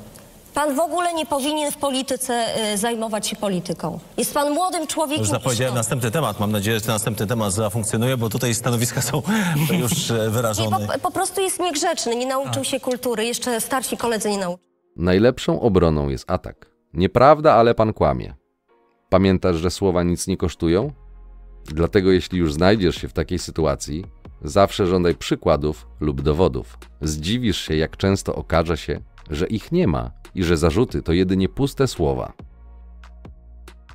Pan 0.55 0.77
w 0.77 0.81
ogóle 0.81 1.15
nie 1.15 1.27
powinien 1.27 1.73
w 1.73 1.77
polityce 1.77 2.47
y, 2.75 2.79
zajmować 2.79 3.27
się 3.29 3.37
polityką. 3.37 3.99
Jest 4.17 4.35
pan 4.35 4.53
młodym 4.55 4.87
człowiekiem. 4.87 5.21
Już 5.21 5.29
i 5.29 5.31
zapowiedziałem 5.33 5.75
następny 5.75 6.11
temat. 6.11 6.41
Mam 6.41 6.53
nadzieję, 6.53 6.77
że 6.79 6.85
ten 6.85 6.95
następny 6.95 7.27
temat 7.27 7.53
zafunkcjonuje, 7.53 8.17
bo 8.17 8.29
tutaj 8.29 8.55
stanowiska 8.55 9.03
są 9.03 9.23
już 9.81 10.11
e, 10.11 10.15
Nie, 10.15 10.31
wyrażone. 10.31 10.87
po, 10.87 10.99
po 10.99 11.11
prostu 11.11 11.41
jest 11.41 11.61
niegrzeczny, 11.61 12.17
nie 12.17 12.27
nauczył 12.27 12.65
się 12.65 12.81
kultury. 12.81 13.25
Jeszcze 13.25 13.61
starsi 13.61 13.97
koledzy 13.97 14.31
nie 14.31 14.39
nauczyli. 14.39 14.69
Najlepszą 14.97 15.61
obroną 15.61 16.09
jest 16.09 16.31
atak. 16.31 16.67
Nieprawda, 16.95 17.55
ale 17.55 17.75
pan 17.75 17.93
kłamie. 17.93 18.35
Pamiętasz, 19.09 19.57
że 19.57 19.71
słowa 19.71 20.03
nic 20.03 20.27
nie 20.27 20.37
kosztują? 20.37 20.93
Dlatego 21.65 22.13
jeśli 22.13 22.39
już 22.39 22.53
znajdziesz 22.55 22.97
się 22.97 23.09
w 23.09 23.13
takiej 23.13 23.39
sytuacji, 23.39 24.05
zawsze 24.45 24.87
żądaj 24.87 25.15
przykładów 25.15 25.87
lub 26.01 26.23
dowodów. 26.23 26.79
Zdziwisz 27.01 27.61
się, 27.61 27.77
jak 27.77 27.97
często 27.97 28.35
okaże 28.35 28.77
się, 28.77 29.01
że 29.31 29.47
ich 29.47 29.73
nie 29.73 29.87
ma 29.87 30.11
i 30.35 30.45
że 30.45 30.57
zarzuty 30.57 31.03
to 31.03 31.13
jedynie 31.13 31.49
puste 31.49 31.89
słowa. 31.89 32.33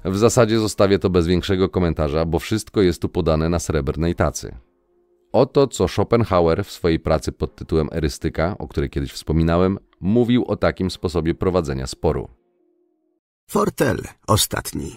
W 0.06 0.18
zasadzie 0.18 0.60
zostawię 0.60 1.00
to 1.00 1.10
bez 1.10 1.28
większego 1.28 1.70
komentarza, 1.70 2.26
bo 2.26 2.40
wszystko 2.40 2.82
jest 2.82 3.02
tu 3.02 3.10
podane 3.10 3.50
na 3.50 3.60
srebrnej 3.60 4.16
tacy. 4.16 4.56
Oto 5.32 5.68
co 5.68 5.88
Schopenhauer 5.88 6.66
w 6.66 6.72
swojej 6.72 7.00
pracy 7.00 7.32
pod 7.32 7.56
tytułem 7.56 7.90
Erystyka, 7.92 8.56
o 8.58 8.68
której 8.68 8.90
kiedyś 8.90 9.12
wspominałem, 9.12 9.78
mówił 10.00 10.46
o 10.46 10.56
takim 10.56 10.92
sposobie 10.92 11.36
prowadzenia 11.36 11.88
sporu. 11.88 12.30
Fortel 13.50 14.02
ostatni. 14.28 14.96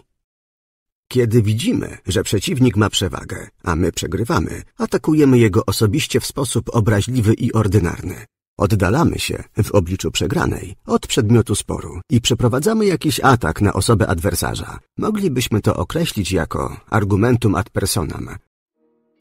Kiedy 1.09 1.43
widzimy, 1.43 1.99
że 2.07 2.23
przeciwnik 2.23 2.77
ma 2.77 2.91
przewagę, 2.91 3.49
a 3.63 3.77
my 3.77 3.93
przegrywamy, 3.93 4.63
atakujemy 4.79 5.39
jego 5.39 5.67
osobiście 5.67 6.21
w 6.21 6.27
sposób 6.27 6.75
obraźliwy 6.75 7.35
i 7.35 7.53
ordynarny. 7.53 8.25
Oddalamy 8.65 9.19
się 9.19 9.45
w 9.63 9.75
obliczu 9.75 10.11
przegranej 10.11 10.77
od 10.87 11.07
przedmiotu 11.07 11.55
sporu 11.55 12.01
i 12.11 12.21
przeprowadzamy 12.21 12.87
jakiś 12.87 13.21
atak 13.21 13.61
na 13.61 13.73
osobę 13.73 14.07
adwersarza. 14.07 14.79
Moglibyśmy 14.99 15.61
to 15.61 15.77
określić 15.77 16.33
jako 16.33 16.77
argumentum 16.91 17.55
ad 17.55 17.71
personam, 17.71 18.29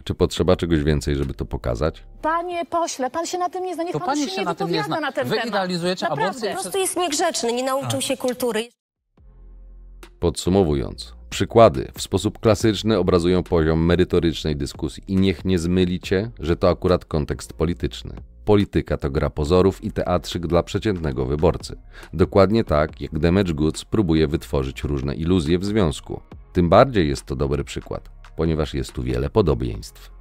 Czy 0.04 0.14
potrzeba 0.14 0.56
czegoś 0.56 0.84
więcej, 0.84 1.16
żeby 1.16 1.34
to 1.34 1.46
pokazać? 1.46 2.04
Panie 2.22 2.66
pośle, 2.66 3.10
pan 3.10 3.26
się 3.26 3.38
na 3.38 3.50
tym 3.50 3.64
nie 3.64 3.76
zna, 3.76 3.84
niech 3.84 3.94
To 3.94 4.00
pan 4.00 4.18
się, 4.18 4.30
się 4.30 4.38
nie 4.40 4.46
na 4.46 4.56
tym 4.56 4.68
nie 4.68 4.74
wypowiada 4.74 4.96
zna. 4.98 5.08
na 5.08 5.12
ten 5.12 5.28
Wy 5.28 5.36
temat. 5.36 5.48
idealizujecie 5.48 6.06
Naprawdę. 6.06 6.26
aborcję 6.30 6.50
Po 6.56 6.62
prostu 6.62 6.78
jest 6.78 6.98
niegrzeczny, 6.98 7.54
nie 7.54 7.64
nauczył 7.64 8.02
się 8.02 8.18
kultury. 8.18 8.70
Podsumowując, 10.20 11.14
przykłady 11.30 11.92
w 11.94 12.02
sposób 12.02 12.40
klasyczny 12.40 12.98
obrazują 12.98 13.44
poziom 13.44 13.86
merytorycznej 13.86 14.56
dyskusji 14.56 15.04
i 15.08 15.16
niech 15.16 15.46
nie 15.46 15.60
zmylicie, 15.60 16.32
że 16.40 16.56
to 16.56 16.70
akurat 16.70 17.06
kontekst 17.06 17.54
polityczny. 17.54 18.16
Polityka 18.46 18.98
to 18.98 19.12
gra 19.12 19.30
pozorów 19.30 19.84
i 19.84 19.92
teatrzyk 19.92 20.48
dla 20.48 20.64
przeciętnego 20.64 21.26
wyborcy. 21.26 21.76
Dokładnie 22.14 22.64
tak, 22.64 23.02
jak 23.02 23.20
Damage 23.20 23.54
Goods 23.54 23.86
próbuje 23.86 24.28
wytworzyć 24.28 24.84
różne 24.84 25.16
iluzje 25.16 25.60
w 25.60 25.66
związku. 25.66 26.22
Tym 26.54 26.70
bardziej 26.70 27.08
jest 27.08 27.26
to 27.26 27.36
dobry 27.36 27.64
przykład, 27.64 28.10
ponieważ 28.36 28.74
jest 28.74 28.92
tu 28.92 29.04
wiele 29.04 29.30
podobieństw. 29.30 30.12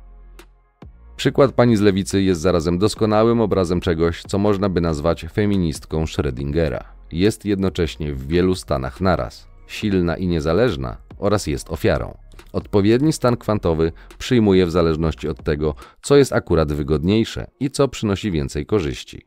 Przykład 1.16 1.52
pani 1.52 1.76
z 1.76 1.80
lewicy 1.80 2.22
jest 2.22 2.40
zarazem 2.40 2.78
doskonałym 2.78 3.40
obrazem 3.40 3.80
czegoś, 3.80 4.22
co 4.22 4.38
można 4.38 4.68
by 4.68 4.80
nazwać 4.80 5.26
feministką 5.32 6.04
Schrödingera. 6.04 6.84
Jest 7.12 7.44
jednocześnie 7.44 8.12
w 8.12 8.26
wielu 8.26 8.54
stanach 8.54 9.00
naraz, 9.00 9.48
silna 9.68 10.16
i 10.16 10.26
niezależna 10.26 10.96
oraz 11.18 11.46
jest 11.46 11.70
ofiarą. 11.70 12.18
Odpowiedni 12.52 13.12
stan 13.12 13.36
kwantowy 13.36 13.92
przyjmuje 14.18 14.66
w 14.66 14.70
zależności 14.70 15.28
od 15.28 15.42
tego, 15.42 15.74
co 16.02 16.16
jest 16.16 16.32
akurat 16.32 16.72
wygodniejsze 16.72 17.50
i 17.60 17.70
co 17.70 17.88
przynosi 17.88 18.30
więcej 18.30 18.66
korzyści. 18.66 19.26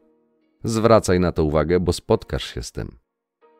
Zwracaj 0.64 1.20
na 1.20 1.32
to 1.32 1.44
uwagę, 1.44 1.80
bo 1.80 1.94
spotkasz 1.94 2.54
się 2.54 2.64
z 2.64 2.72
tym. 2.72 3.02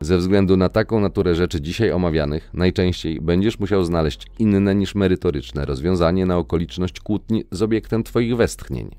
Ze 0.02 0.18
względu 0.18 0.58
na 0.58 0.70
taką 0.70 1.00
naturę 1.00 1.36
rzeczy 1.36 1.62
dzisiaj 1.62 1.92
omawianych, 1.92 2.50
najczęściej 2.54 3.22
będziesz 3.22 3.60
musiał 3.60 3.84
znaleźć 3.84 4.28
inne 4.40 4.76
niż 4.76 4.96
merytoryczne 4.96 5.66
rozwiązanie 5.66 6.26
na 6.26 6.38
okoliczność 6.38 7.00
kłótni 7.00 7.44
z 7.52 7.62
obiektem 7.62 8.04
Twoich 8.04 8.36
westchnień. 8.36 8.96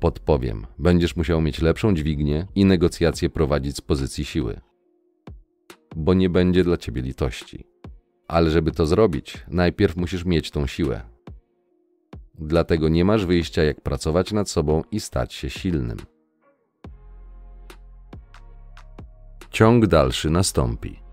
Podpowiem, 0.00 0.66
będziesz 0.78 1.16
musiał 1.16 1.40
mieć 1.40 1.62
lepszą 1.62 1.94
dźwignię 1.94 2.46
i 2.54 2.64
negocjacje 2.64 3.30
prowadzić 3.30 3.76
z 3.76 3.80
pozycji 3.80 4.24
siły. 4.24 4.60
Bo 5.98 6.14
nie 6.14 6.30
będzie 6.30 6.64
dla 6.64 6.76
ciebie 6.76 7.02
litości. 7.02 7.66
Ale 8.28 8.50
żeby 8.50 8.72
to 8.72 8.86
zrobić, 8.86 9.44
najpierw 9.48 9.96
musisz 9.96 10.24
mieć 10.24 10.50
tą 10.50 10.66
siłę. 10.66 11.02
Dlatego 12.34 12.88
nie 12.88 13.04
masz 13.04 13.26
wyjścia, 13.26 13.62
jak 13.62 13.80
pracować 13.80 14.32
nad 14.32 14.50
sobą 14.50 14.82
i 14.90 15.00
stać 15.00 15.34
się 15.34 15.50
silnym. 15.50 15.96
Ciąg 19.50 19.86
dalszy 19.86 20.30
nastąpi. 20.30 21.05